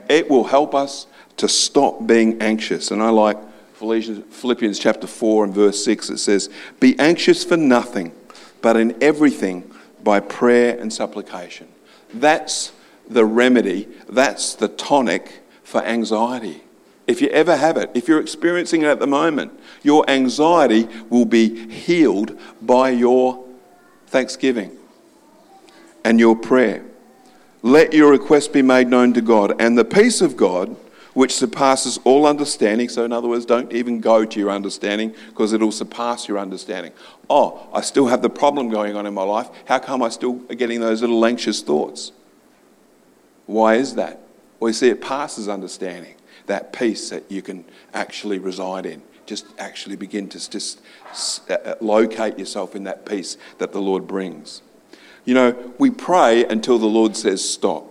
It 0.07 0.29
will 0.29 0.45
help 0.45 0.73
us 0.73 1.07
to 1.35 1.49
stop 1.49 2.07
being 2.07 2.41
anxious. 2.41 2.89
And 2.89 3.03
I 3.03 3.09
like 3.09 3.37
Philippians 3.73 4.79
chapter 4.79 5.07
4 5.07 5.43
and 5.43 5.53
verse 5.53 5.83
6. 5.83 6.09
It 6.09 6.19
says, 6.19 6.49
Be 6.79 6.97
anxious 6.99 7.43
for 7.43 7.57
nothing, 7.57 8.13
but 8.61 8.77
in 8.77 8.95
everything 9.03 9.69
by 10.05 10.21
prayer 10.21 10.79
and 10.79 10.93
supplication. 10.93 11.67
That's 12.13 12.71
the 13.09 13.25
remedy, 13.25 13.87
that's 14.09 14.55
the 14.55 14.67
tonic 14.67 15.41
for 15.63 15.83
anxiety. 15.83 16.63
If 17.07 17.21
you 17.21 17.27
ever 17.29 17.57
have 17.57 17.77
it, 17.77 17.91
if 17.93 18.07
you're 18.07 18.21
experiencing 18.21 18.83
it 18.83 18.87
at 18.87 18.99
the 18.99 19.07
moment, 19.07 19.59
your 19.83 20.09
anxiety 20.09 20.87
will 21.09 21.25
be 21.25 21.69
healed 21.69 22.39
by 22.61 22.91
your 22.91 23.45
thanksgiving 24.07 24.77
and 26.03 26.19
your 26.19 26.35
prayer. 26.35 26.83
Let 27.63 27.93
your 27.93 28.11
request 28.11 28.53
be 28.53 28.61
made 28.61 28.87
known 28.87 29.13
to 29.13 29.21
God, 29.21 29.59
and 29.61 29.77
the 29.77 29.85
peace 29.85 30.21
of 30.21 30.35
God, 30.35 30.75
which 31.13 31.35
surpasses 31.35 31.99
all 32.03 32.25
understanding. 32.25 32.89
So, 32.89 33.03
in 33.03 33.11
other 33.11 33.27
words, 33.27 33.45
don't 33.45 33.71
even 33.73 33.99
go 33.99 34.25
to 34.25 34.39
your 34.39 34.49
understanding 34.49 35.13
because 35.29 35.53
it'll 35.53 35.71
surpass 35.71 36.27
your 36.27 36.39
understanding. 36.39 36.93
Oh, 37.29 37.67
I 37.73 37.81
still 37.81 38.07
have 38.07 38.21
the 38.21 38.29
problem 38.29 38.69
going 38.69 38.95
on 38.95 39.05
in 39.05 39.13
my 39.13 39.23
life. 39.23 39.49
How 39.65 39.79
come 39.79 40.01
I 40.01 40.09
still 40.09 40.41
are 40.49 40.55
getting 40.55 40.79
those 40.79 41.01
little 41.01 41.23
anxious 41.25 41.61
thoughts? 41.61 42.13
Why 43.45 43.75
is 43.75 43.95
that? 43.95 44.19
Well, 44.59 44.69
you 44.69 44.73
see, 44.73 44.89
it 44.89 45.01
passes 45.01 45.49
understanding, 45.49 46.15
that 46.47 46.71
peace 46.73 47.09
that 47.09 47.29
you 47.29 47.41
can 47.41 47.65
actually 47.93 48.39
reside 48.39 48.85
in. 48.85 49.01
Just 49.25 49.45
actually 49.57 49.95
begin 49.95 50.27
to 50.29 50.49
just 50.49 50.81
uh, 51.49 51.53
uh, 51.53 51.75
locate 51.79 52.37
yourself 52.37 52.75
in 52.75 52.83
that 52.85 53.05
peace 53.05 53.37
that 53.59 53.71
the 53.71 53.81
Lord 53.81 54.07
brings. 54.07 54.61
You 55.25 55.33
know, 55.35 55.73
we 55.77 55.89
pray 55.89 56.45
until 56.45 56.77
the 56.77 56.87
Lord 56.87 57.15
says 57.15 57.47
stop. 57.47 57.90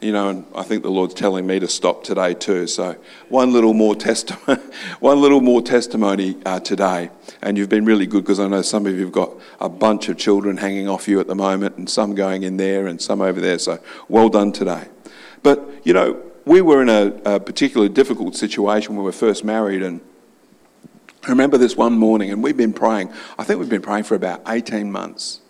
You 0.00 0.12
know, 0.12 0.30
and 0.30 0.46
I 0.54 0.62
think 0.62 0.82
the 0.82 0.90
Lord's 0.90 1.12
telling 1.12 1.46
me 1.46 1.58
to 1.58 1.68
stop 1.68 2.04
today 2.04 2.32
too. 2.32 2.66
So 2.66 2.96
one 3.28 3.52
little 3.52 3.74
more 3.74 3.94
testimony, 3.94 4.62
one 5.00 5.20
little 5.20 5.42
more 5.42 5.60
testimony 5.60 6.38
uh, 6.46 6.60
today, 6.60 7.10
and 7.42 7.58
you've 7.58 7.68
been 7.68 7.84
really 7.84 8.06
good 8.06 8.22
because 8.22 8.40
I 8.40 8.48
know 8.48 8.62
some 8.62 8.86
of 8.86 8.98
you've 8.98 9.12
got 9.12 9.30
a 9.60 9.68
bunch 9.68 10.08
of 10.08 10.16
children 10.16 10.56
hanging 10.56 10.88
off 10.88 11.06
you 11.06 11.20
at 11.20 11.26
the 11.26 11.34
moment, 11.34 11.76
and 11.76 11.88
some 11.88 12.14
going 12.14 12.44
in 12.44 12.56
there 12.56 12.86
and 12.86 13.00
some 13.00 13.20
over 13.20 13.42
there. 13.42 13.58
So 13.58 13.78
well 14.08 14.30
done 14.30 14.52
today. 14.52 14.88
But 15.42 15.68
you 15.84 15.92
know, 15.92 16.22
we 16.46 16.62
were 16.62 16.80
in 16.80 16.88
a, 16.88 17.34
a 17.34 17.40
particularly 17.40 17.92
difficult 17.92 18.34
situation 18.36 18.94
when 18.94 19.00
we 19.00 19.04
were 19.04 19.12
first 19.12 19.44
married, 19.44 19.82
and 19.82 20.00
I 21.24 21.28
remember 21.28 21.58
this 21.58 21.76
one 21.76 21.98
morning, 21.98 22.30
and 22.30 22.42
we've 22.42 22.56
been 22.56 22.72
praying. 22.72 23.12
I 23.38 23.44
think 23.44 23.60
we've 23.60 23.68
been 23.68 23.82
praying 23.82 24.04
for 24.04 24.14
about 24.14 24.40
eighteen 24.48 24.90
months 24.90 25.40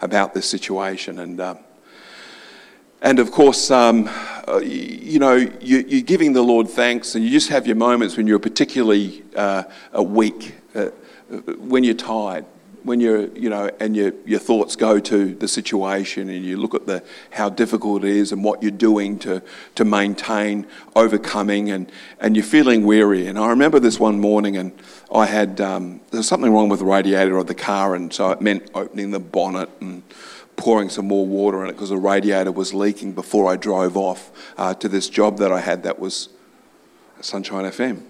about 0.00 0.32
this 0.32 0.48
situation, 0.48 1.18
and. 1.18 1.40
Um, 1.40 1.58
and 3.02 3.18
of 3.18 3.30
course, 3.30 3.70
um, 3.70 4.08
uh, 4.48 4.58
you 4.58 5.18
know, 5.18 5.34
you, 5.34 5.78
are 5.98 6.04
giving 6.04 6.32
the 6.32 6.42
Lord 6.42 6.68
thanks, 6.68 7.14
and 7.14 7.24
you 7.24 7.30
just 7.30 7.48
have 7.48 7.66
your 7.66 7.76
moments 7.76 8.16
when 8.16 8.26
you're 8.26 8.38
particularly 8.38 9.22
uh, 9.34 9.64
weak, 9.98 10.54
uh, 10.74 10.86
when 11.58 11.84
you're 11.84 11.94
tired, 11.94 12.44
when 12.84 13.00
you're, 13.00 13.26
you 13.36 13.50
know, 13.50 13.68
and 13.80 13.96
your, 13.96 14.12
your 14.24 14.38
thoughts 14.38 14.76
go 14.76 15.00
to 15.00 15.34
the 15.34 15.48
situation 15.48 16.30
and 16.30 16.44
you 16.44 16.56
look 16.56 16.72
at 16.72 16.86
the, 16.86 17.02
how 17.30 17.48
difficult 17.48 18.04
it 18.04 18.10
is 18.10 18.30
and 18.30 18.44
what 18.44 18.62
you're 18.62 18.70
doing 18.70 19.18
to, 19.18 19.42
to 19.74 19.84
maintain 19.84 20.66
overcoming, 20.94 21.70
and, 21.70 21.90
and 22.20 22.36
you're 22.36 22.44
feeling 22.44 22.86
weary. 22.86 23.26
And 23.26 23.38
I 23.38 23.48
remember 23.48 23.80
this 23.80 23.98
one 23.98 24.20
morning, 24.20 24.56
and 24.56 24.72
I 25.12 25.26
had, 25.26 25.60
um, 25.60 26.00
there 26.12 26.18
was 26.18 26.28
something 26.28 26.52
wrong 26.52 26.68
with 26.68 26.78
the 26.78 26.86
radiator 26.86 27.36
of 27.36 27.48
the 27.48 27.54
car, 27.54 27.94
and 27.94 28.12
so 28.12 28.30
it 28.30 28.40
meant 28.40 28.70
opening 28.74 29.10
the 29.10 29.20
bonnet 29.20 29.68
and 29.80 30.02
pouring 30.56 30.88
some 30.88 31.06
more 31.06 31.26
water 31.26 31.62
in 31.62 31.70
it 31.70 31.72
because 31.72 31.90
the 31.90 31.96
radiator 31.96 32.52
was 32.52 32.74
leaking 32.74 33.12
before 33.12 33.50
I 33.50 33.56
drove 33.56 33.96
off 33.96 34.32
uh, 34.56 34.74
to 34.74 34.88
this 34.88 35.08
job 35.08 35.38
that 35.38 35.52
I 35.52 35.60
had 35.60 35.82
that 35.84 35.98
was 35.98 36.30
Sunshine 37.20 37.64
FM. 37.64 38.02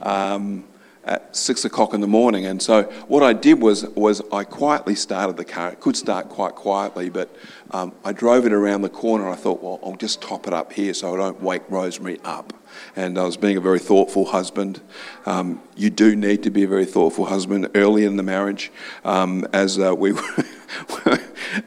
Um, 0.00 0.64
at 1.04 1.34
six 1.34 1.64
o'clock 1.64 1.94
in 1.94 2.00
the 2.00 2.06
morning. 2.06 2.46
And 2.46 2.62
so 2.62 2.84
what 3.08 3.22
I 3.22 3.32
did 3.32 3.60
was 3.60 3.84
was 3.90 4.22
I 4.32 4.44
quietly 4.44 4.94
started 4.94 5.36
the 5.36 5.44
car. 5.44 5.72
It 5.72 5.80
could 5.80 5.96
start 5.96 6.28
quite 6.28 6.54
quietly, 6.54 7.10
but 7.10 7.34
um, 7.72 7.92
I 8.04 8.12
drove 8.12 8.46
it 8.46 8.52
around 8.52 8.82
the 8.82 8.88
corner. 8.88 9.28
I 9.28 9.34
thought, 9.34 9.62
well, 9.62 9.80
I'll 9.82 9.96
just 9.96 10.22
top 10.22 10.46
it 10.46 10.52
up 10.52 10.72
here 10.72 10.94
so 10.94 11.14
I 11.14 11.16
don't 11.16 11.42
wake 11.42 11.62
Rosemary 11.68 12.20
up. 12.24 12.52
And 12.96 13.18
I 13.18 13.24
was 13.24 13.36
being 13.36 13.56
a 13.56 13.60
very 13.60 13.78
thoughtful 13.78 14.26
husband. 14.26 14.80
Um, 15.26 15.60
you 15.76 15.90
do 15.90 16.14
need 16.14 16.42
to 16.44 16.50
be 16.50 16.62
a 16.62 16.68
very 16.68 16.86
thoughtful 16.86 17.26
husband 17.26 17.68
early 17.74 18.04
in 18.04 18.16
the 18.16 18.22
marriage, 18.22 18.70
um, 19.04 19.46
as 19.52 19.78
uh, 19.78 19.94
we 19.94 20.12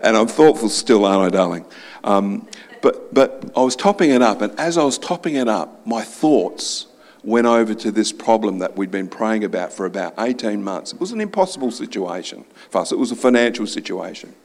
and 0.01 0.17
I'm 0.17 0.27
thoughtful 0.27 0.69
still, 0.69 1.05
aren't 1.05 1.33
I, 1.33 1.35
darling? 1.35 1.65
Um, 2.03 2.47
but 2.81 3.13
but 3.13 3.51
I 3.55 3.61
was 3.61 3.75
topping 3.75 4.11
it 4.11 4.21
up, 4.21 4.41
and 4.41 4.57
as 4.59 4.77
I 4.77 4.83
was 4.83 4.97
topping 4.97 5.35
it 5.35 5.47
up, 5.47 5.85
my 5.85 6.01
thoughts 6.01 6.87
went 7.23 7.47
over 7.47 7.73
to 7.73 7.91
this 7.91 8.11
problem 8.11 8.59
that 8.59 8.77
we'd 8.77 8.91
been 8.91 9.07
praying 9.07 9.43
about 9.43 9.73
for 9.73 9.87
about 9.87 10.13
18 10.19 10.63
months. 10.63 10.93
It 10.93 10.99
was 10.99 11.11
an 11.11 11.19
impossible 11.19 11.71
situation 11.71 12.45
for 12.69 12.81
us, 12.81 12.91
it 12.91 12.99
was 12.99 13.11
a 13.11 13.15
financial 13.15 13.65
situation. 13.65 14.35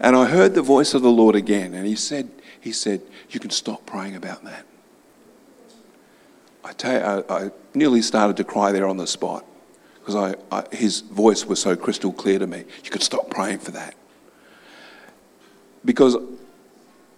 And 0.00 0.16
I 0.16 0.24
heard 0.26 0.54
the 0.54 0.62
voice 0.62 0.94
of 0.94 1.02
the 1.02 1.10
Lord 1.10 1.36
again, 1.36 1.74
and 1.74 1.86
He 1.86 1.94
said, 1.94 2.30
He 2.60 2.72
said, 2.72 3.02
You 3.30 3.38
can 3.38 3.50
stop 3.50 3.86
praying 3.86 4.16
about 4.16 4.44
that. 4.44 4.66
I, 6.64 6.72
tell 6.72 6.92
you, 6.92 7.24
I, 7.28 7.44
I 7.44 7.50
nearly 7.74 8.02
started 8.02 8.36
to 8.38 8.44
cry 8.44 8.72
there 8.72 8.86
on 8.86 8.96
the 8.96 9.06
spot 9.06 9.44
because 10.04 10.34
his 10.72 11.00
voice 11.00 11.44
was 11.44 11.60
so 11.60 11.76
crystal 11.76 12.12
clear 12.12 12.38
to 12.38 12.46
me. 12.46 12.64
You 12.84 12.90
could 12.90 13.02
stop 13.02 13.30
praying 13.30 13.58
for 13.58 13.70
that. 13.72 13.94
Because 15.84 16.16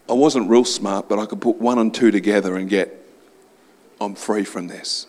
I 0.08 0.12
wasn't 0.12 0.50
real 0.50 0.64
smart, 0.64 1.08
but 1.08 1.18
I 1.18 1.26
could 1.26 1.40
put 1.40 1.56
one 1.56 1.78
and 1.78 1.94
two 1.94 2.10
together 2.10 2.56
and 2.56 2.68
get 2.68 2.98
I'm 4.00 4.14
free 4.14 4.44
from 4.44 4.66
this. 4.66 5.06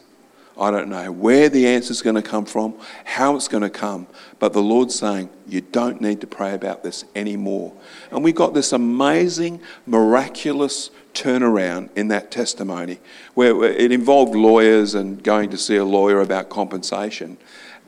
I 0.59 0.69
don't 0.69 0.89
know 0.89 1.11
where 1.11 1.49
the 1.49 1.65
answer 1.67 1.91
is 1.91 2.01
going 2.01 2.15
to 2.15 2.21
come 2.21 2.45
from, 2.45 2.75
how 3.05 3.35
it's 3.35 3.47
going 3.47 3.63
to 3.63 3.69
come, 3.69 4.07
but 4.39 4.53
the 4.53 4.61
Lord's 4.61 4.93
saying, 4.93 5.29
You 5.47 5.61
don't 5.61 5.99
need 5.99 6.21
to 6.21 6.27
pray 6.27 6.53
about 6.53 6.83
this 6.83 7.05
anymore. 7.15 7.73
And 8.11 8.23
we 8.23 8.31
got 8.31 8.53
this 8.53 8.71
amazing, 8.71 9.61
miraculous 9.87 10.91
turnaround 11.13 11.89
in 11.95 12.07
that 12.09 12.31
testimony 12.31 12.99
where 13.33 13.63
it 13.63 13.91
involved 13.91 14.35
lawyers 14.35 14.93
and 14.93 15.23
going 15.23 15.49
to 15.49 15.57
see 15.57 15.75
a 15.75 15.85
lawyer 15.85 16.21
about 16.21 16.49
compensation. 16.49 17.37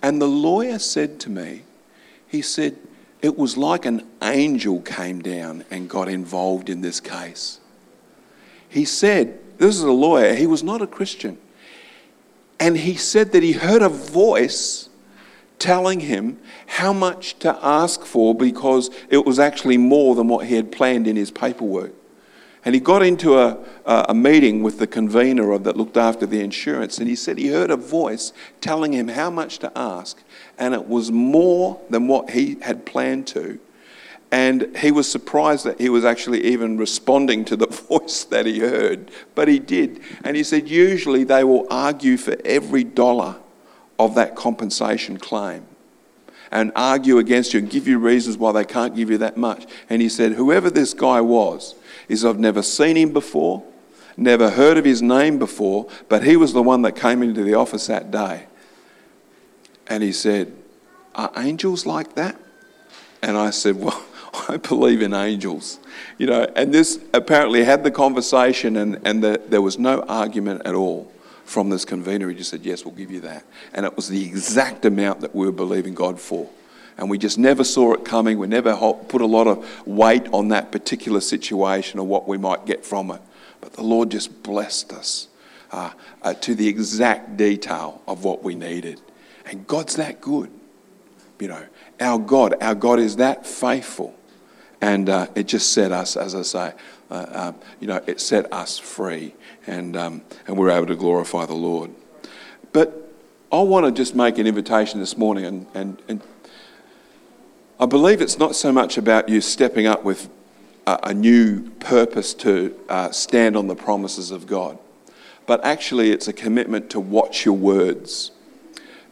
And 0.01 0.21
the 0.21 0.27
lawyer 0.27 0.79
said 0.79 1.19
to 1.21 1.29
me, 1.29 1.63
He 2.27 2.41
said, 2.41 2.77
It 3.21 3.37
was 3.37 3.57
like 3.57 3.85
an 3.85 4.07
angel 4.23 4.81
came 4.81 5.21
down 5.21 5.65
and 5.69 5.87
got 5.87 6.09
involved 6.09 6.69
in 6.69 6.81
this 6.81 6.99
case. 6.99 7.59
He 8.69 8.85
said, 8.85 9.39
this 9.57 9.75
is 9.75 9.83
a 9.83 9.91
lawyer, 9.91 10.33
he 10.33 10.47
was 10.47 10.63
not 10.63 10.81
a 10.81 10.87
Christian. 10.87 11.37
And 12.59 12.77
he 12.77 12.95
said 12.95 13.31
that 13.33 13.43
he 13.43 13.53
heard 13.53 13.81
a 13.81 13.89
voice 13.89 14.89
telling 15.59 16.01
him 16.01 16.39
how 16.67 16.93
much 16.93 17.39
to 17.39 17.57
ask 17.61 18.03
for 18.03 18.35
because 18.35 18.89
it 19.09 19.25
was 19.25 19.39
actually 19.39 19.77
more 19.77 20.15
than 20.15 20.27
what 20.27 20.47
he 20.47 20.55
had 20.55 20.71
planned 20.71 21.07
in 21.07 21.15
his 21.15 21.31
paperwork. 21.31 21.93
And 22.65 22.73
he 22.73 22.81
got 22.81 23.03
into 23.03 23.37
a, 23.37 23.59
a 23.85 24.13
meeting 24.15 24.63
with 24.63 24.79
the 24.79 24.87
convener 24.87 25.51
of, 25.51 25.63
that 25.65 25.77
looked 25.77 25.97
after 25.97 26.25
the 26.25 26.41
insurance, 26.41 26.97
and 26.97 27.07
he 27.07 27.15
said 27.15 27.37
he 27.37 27.49
heard 27.49 27.69
a 27.69 27.77
voice 27.77 28.33
telling 28.59 28.91
him 28.91 29.09
how 29.09 29.29
much 29.29 29.59
to 29.59 29.71
ask, 29.77 30.23
and 30.57 30.73
it 30.73 30.87
was 30.87 31.11
more 31.11 31.79
than 31.91 32.07
what 32.07 32.31
he 32.31 32.57
had 32.61 32.83
planned 32.83 33.27
to. 33.27 33.59
And 34.35 34.75
he 34.75 34.91
was 34.91 35.09
surprised 35.09 35.63
that 35.63 35.79
he 35.79 35.87
was 35.87 36.03
actually 36.03 36.43
even 36.43 36.77
responding 36.77 37.45
to 37.45 37.55
the 37.55 37.67
voice 37.89 38.25
that 38.25 38.45
he 38.45 38.59
heard, 38.59 39.09
but 39.33 39.47
he 39.47 39.59
did. 39.59 40.01
And 40.25 40.35
he 40.35 40.43
said, 40.43 40.67
usually 40.67 41.23
they 41.23 41.45
will 41.45 41.65
argue 41.69 42.17
for 42.17 42.35
every 42.43 42.83
dollar 42.83 43.37
of 43.97 44.13
that 44.15 44.35
compensation 44.35 45.17
claim 45.19 45.65
and 46.51 46.73
argue 46.75 47.17
against 47.17 47.53
you 47.53 47.61
and 47.61 47.69
give 47.69 47.87
you 47.87 47.97
reasons 47.97 48.37
why 48.37 48.51
they 48.51 48.65
can't 48.65 48.93
give 48.93 49.09
you 49.09 49.17
that 49.19 49.37
much. 49.37 49.67
And 49.89 50.01
he 50.01 50.09
said, 50.09 50.33
whoever 50.33 50.69
this 50.69 50.93
guy 50.93 51.21
was, 51.21 51.73
is 52.09 52.25
I've 52.25 52.37
never 52.37 52.61
seen 52.61 52.97
him 52.97 53.13
before, 53.13 53.63
never 54.17 54.49
heard 54.49 54.75
of 54.75 54.83
his 54.83 55.01
name 55.01 55.39
before, 55.39 55.87
but 56.09 56.25
he 56.25 56.35
was 56.35 56.51
the 56.51 56.61
one 56.61 56.81
that 56.81 56.97
came 56.97 57.23
into 57.23 57.41
the 57.41 57.53
office 57.53 57.87
that 57.87 58.11
day. 58.11 58.47
And 59.87 60.03
he 60.03 60.11
said, 60.11 60.51
Are 61.15 61.31
angels 61.37 61.85
like 61.85 62.15
that? 62.15 62.35
And 63.21 63.37
I 63.37 63.51
said, 63.51 63.77
Well, 63.77 64.03
I 64.49 64.57
believe 64.57 65.01
in 65.01 65.13
angels. 65.13 65.79
You 66.17 66.27
know, 66.27 66.43
and 66.55 66.73
this 66.73 66.99
apparently 67.13 67.63
had 67.63 67.83
the 67.83 67.91
conversation, 67.91 68.77
and, 68.77 68.99
and 69.05 69.23
the, 69.23 69.41
there 69.47 69.61
was 69.61 69.77
no 69.77 70.01
argument 70.01 70.63
at 70.65 70.75
all 70.75 71.11
from 71.45 71.69
this 71.69 71.85
convener. 71.85 72.29
He 72.29 72.35
just 72.35 72.49
said, 72.49 72.65
Yes, 72.65 72.85
we'll 72.85 72.95
give 72.95 73.11
you 73.11 73.21
that. 73.21 73.45
And 73.73 73.85
it 73.85 73.95
was 73.95 74.09
the 74.09 74.23
exact 74.25 74.85
amount 74.85 75.21
that 75.21 75.35
we 75.35 75.45
were 75.45 75.51
believing 75.51 75.93
God 75.93 76.19
for. 76.19 76.49
And 76.97 77.09
we 77.09 77.17
just 77.17 77.37
never 77.37 77.63
saw 77.63 77.93
it 77.93 78.05
coming. 78.05 78.39
We 78.39 78.47
never 78.47 78.75
put 79.09 79.21
a 79.21 79.25
lot 79.25 79.47
of 79.47 79.85
weight 79.85 80.27
on 80.31 80.47
that 80.49 80.71
particular 80.71 81.19
situation 81.19 81.99
or 81.99 82.07
what 82.07 82.27
we 82.27 82.37
might 82.37 82.65
get 82.65 82.85
from 82.85 83.11
it. 83.11 83.21
But 83.59 83.73
the 83.73 83.83
Lord 83.83 84.11
just 84.11 84.43
blessed 84.43 84.93
us 84.93 85.27
uh, 85.71 85.91
uh, 86.21 86.33
to 86.35 86.55
the 86.55 86.67
exact 86.69 87.35
detail 87.35 88.01
of 88.07 88.23
what 88.23 88.43
we 88.43 88.55
needed. 88.55 89.01
And 89.45 89.67
God's 89.67 89.97
that 89.97 90.21
good. 90.21 90.49
You 91.39 91.49
know, 91.49 91.65
our 91.99 92.17
God, 92.17 92.55
our 92.61 92.75
God 92.75 92.99
is 92.99 93.17
that 93.17 93.45
faithful 93.45 94.15
and 94.81 95.09
uh, 95.09 95.27
it 95.35 95.47
just 95.47 95.73
set 95.73 95.91
us, 95.91 96.17
as 96.17 96.35
I 96.35 96.41
say, 96.41 96.73
uh, 97.09 97.13
uh, 97.13 97.53
you 97.79 97.87
know, 97.87 98.01
it 98.07 98.19
set 98.19 98.51
us 98.51 98.77
free, 98.77 99.33
and 99.67 99.95
um, 99.95 100.21
and 100.47 100.57
we're 100.57 100.71
able 100.71 100.87
to 100.87 100.95
glorify 100.95 101.45
the 101.45 101.53
Lord. 101.53 101.91
But 102.71 103.05
I 103.51 103.61
want 103.61 103.85
to 103.85 103.91
just 103.91 104.15
make 104.15 104.37
an 104.37 104.47
invitation 104.47 104.99
this 104.99 105.17
morning, 105.17 105.45
and, 105.45 105.65
and, 105.73 106.01
and 106.07 106.21
I 107.79 107.85
believe 107.85 108.21
it's 108.21 108.39
not 108.39 108.55
so 108.55 108.71
much 108.71 108.97
about 108.97 109.29
you 109.29 109.39
stepping 109.39 109.85
up 109.85 110.03
with 110.03 110.29
a, 110.87 110.99
a 111.03 111.13
new 111.13 111.69
purpose 111.79 112.33
to 112.35 112.77
uh, 112.89 113.11
stand 113.11 113.55
on 113.55 113.67
the 113.67 113.75
promises 113.75 114.31
of 114.31 114.47
God, 114.47 114.77
but 115.45 115.63
actually 115.63 116.11
it's 116.11 116.27
a 116.27 116.33
commitment 116.33 116.89
to 116.89 116.99
watch 116.99 117.45
your 117.45 117.55
words. 117.55 118.31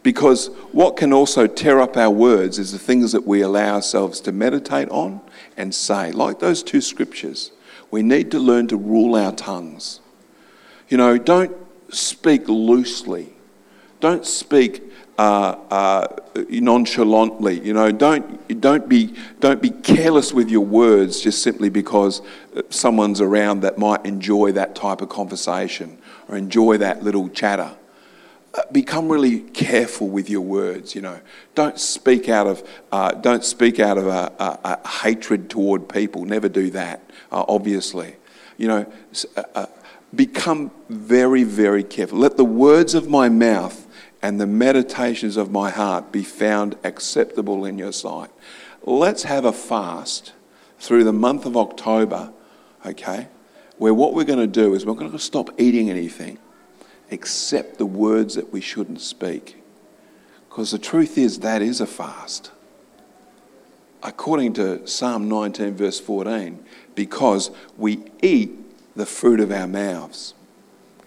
Because 0.02 0.48
what 0.72 0.98
can 0.98 1.14
also 1.14 1.46
tear 1.46 1.80
up 1.80 1.96
our 1.96 2.10
words 2.10 2.58
is 2.58 2.72
the 2.72 2.78
things 2.78 3.12
that 3.12 3.26
we 3.26 3.40
allow 3.40 3.76
ourselves 3.76 4.20
to 4.22 4.32
meditate 4.32 4.90
on 4.90 5.22
and 5.56 5.74
say. 5.74 6.12
Like 6.12 6.38
those 6.38 6.62
two 6.62 6.80
scriptures, 6.80 7.52
we 7.90 8.02
need 8.02 8.30
to 8.32 8.38
learn 8.38 8.66
to 8.68 8.76
rule 8.76 9.14
our 9.14 9.32
tongues. 9.32 10.00
You 10.88 10.96
know, 10.96 11.18
don't 11.18 11.56
speak 11.90 12.48
loosely. 12.48 13.34
Don't 14.00 14.26
speak 14.26 14.82
uh, 15.16 15.56
uh, 15.70 16.06
nonchalantly. 16.48 17.60
You 17.60 17.72
know, 17.72 17.92
don't, 17.92 18.60
don't, 18.60 18.88
be, 18.88 19.14
don't 19.40 19.62
be 19.62 19.70
careless 19.70 20.32
with 20.32 20.50
your 20.50 20.64
words 20.64 21.20
just 21.20 21.42
simply 21.42 21.68
because 21.68 22.20
someone's 22.68 23.20
around 23.20 23.60
that 23.60 23.78
might 23.78 24.04
enjoy 24.04 24.52
that 24.52 24.74
type 24.74 25.00
of 25.00 25.08
conversation 25.08 25.98
or 26.28 26.36
enjoy 26.36 26.78
that 26.78 27.02
little 27.02 27.28
chatter. 27.28 27.76
Become 28.70 29.08
really 29.08 29.40
careful 29.40 30.08
with 30.08 30.30
your 30.30 30.42
words. 30.42 30.94
You 30.94 31.02
know, 31.02 31.20
don't 31.54 31.78
speak 31.78 32.28
out 32.28 32.46
of 32.46 32.68
uh, 32.92 33.12
don't 33.12 33.44
speak 33.44 33.80
out 33.80 33.98
of 33.98 34.06
a, 34.06 34.32
a, 34.38 34.78
a, 34.84 34.88
hatred 34.88 35.50
toward 35.50 35.88
people. 35.88 36.24
Never 36.24 36.48
do 36.48 36.70
that. 36.70 37.02
Uh, 37.32 37.44
obviously, 37.48 38.14
you 38.56 38.68
know, 38.68 38.92
uh, 39.36 39.42
uh, 39.54 39.66
become 40.14 40.70
very 40.88 41.42
very 41.42 41.82
careful. 41.82 42.18
Let 42.18 42.36
the 42.36 42.44
words 42.44 42.94
of 42.94 43.08
my 43.08 43.28
mouth 43.28 43.88
and 44.24 44.40
the 44.40 44.46
meditations 44.46 45.36
of 45.36 45.50
my 45.50 45.70
heart 45.70 46.10
be 46.10 46.22
found 46.24 46.76
acceptable 46.82 47.66
in 47.66 47.76
your 47.76 47.92
sight. 47.92 48.30
Let's 48.82 49.24
have 49.24 49.44
a 49.44 49.52
fast 49.52 50.32
through 50.78 51.04
the 51.04 51.12
month 51.12 51.44
of 51.44 51.56
October, 51.56 52.32
okay? 52.86 53.28
Where 53.76 53.92
what 53.92 54.14
we're 54.14 54.24
going 54.24 54.38
to 54.38 54.46
do 54.46 54.74
is 54.74 54.86
we're 54.86 54.94
going 54.94 55.12
to 55.12 55.18
stop 55.18 55.50
eating 55.58 55.90
anything 55.90 56.38
except 57.10 57.78
the 57.78 57.86
words 57.86 58.34
that 58.34 58.52
we 58.52 58.60
shouldn't 58.60 59.00
speak. 59.00 59.62
Because 60.48 60.70
the 60.70 60.78
truth 60.78 61.18
is, 61.18 61.40
that 61.40 61.62
is 61.62 61.80
a 61.80 61.86
fast. 61.86 62.50
According 64.02 64.52
to 64.54 64.86
Psalm 64.86 65.28
19, 65.28 65.74
verse 65.74 65.98
14, 65.98 66.64
because 66.94 67.50
we 67.76 68.04
eat 68.22 68.52
the 68.94 69.06
fruit 69.06 69.40
of 69.40 69.50
our 69.50 69.66
mouths. 69.66 70.34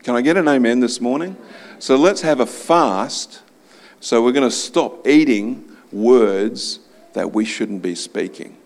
Can 0.04 0.16
I 0.16 0.22
get 0.22 0.38
an 0.38 0.48
amen 0.48 0.80
this 0.80 1.00
morning? 1.00 1.38
So 1.80 1.96
let's 1.96 2.22
have 2.22 2.40
a 2.40 2.46
fast. 2.46 3.42
So 4.00 4.24
we're 4.24 4.32
going 4.32 4.50
to 4.50 4.56
stop 4.56 5.08
eating 5.08 5.70
words 5.92 6.80
that 7.14 7.34
we 7.34 7.46
shouldn't 7.46 7.82
be 7.82 7.96
speaking. 7.96 8.58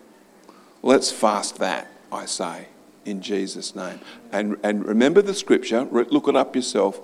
Let's 0.84 1.12
fast 1.12 1.58
that, 1.60 1.88
I 2.12 2.26
say, 2.26 2.67
in 3.06 3.22
Jesus' 3.22 3.76
name. 3.76 4.00
And, 4.32 4.58
and 4.63 4.86
remember 4.86 5.22
the 5.22 5.34
scripture, 5.34 5.84
look 5.84 6.28
it 6.28 6.36
up 6.36 6.56
yourself 6.56 7.00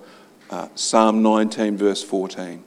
uh, 0.49 0.69
Psalm 0.75 1.21
19, 1.21 1.77
verse 1.77 2.03
14, 2.03 2.63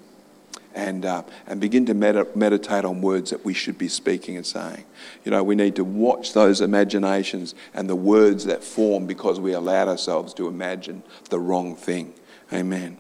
and, 0.74 1.04
uh, 1.04 1.22
and 1.46 1.60
begin 1.60 1.86
to 1.86 1.94
med- 1.94 2.36
meditate 2.36 2.84
on 2.84 3.00
words 3.00 3.30
that 3.30 3.44
we 3.44 3.54
should 3.54 3.78
be 3.78 3.88
speaking 3.88 4.36
and 4.36 4.46
saying. 4.46 4.84
You 5.24 5.30
know, 5.30 5.42
we 5.42 5.54
need 5.54 5.76
to 5.76 5.84
watch 5.84 6.32
those 6.32 6.60
imaginations 6.60 7.54
and 7.74 7.88
the 7.88 7.96
words 7.96 8.44
that 8.44 8.62
form 8.62 9.06
because 9.06 9.40
we 9.40 9.52
allowed 9.52 9.88
ourselves 9.88 10.34
to 10.34 10.48
imagine 10.48 11.02
the 11.30 11.40
wrong 11.40 11.74
thing. 11.74 12.14
Amen. 12.52 12.98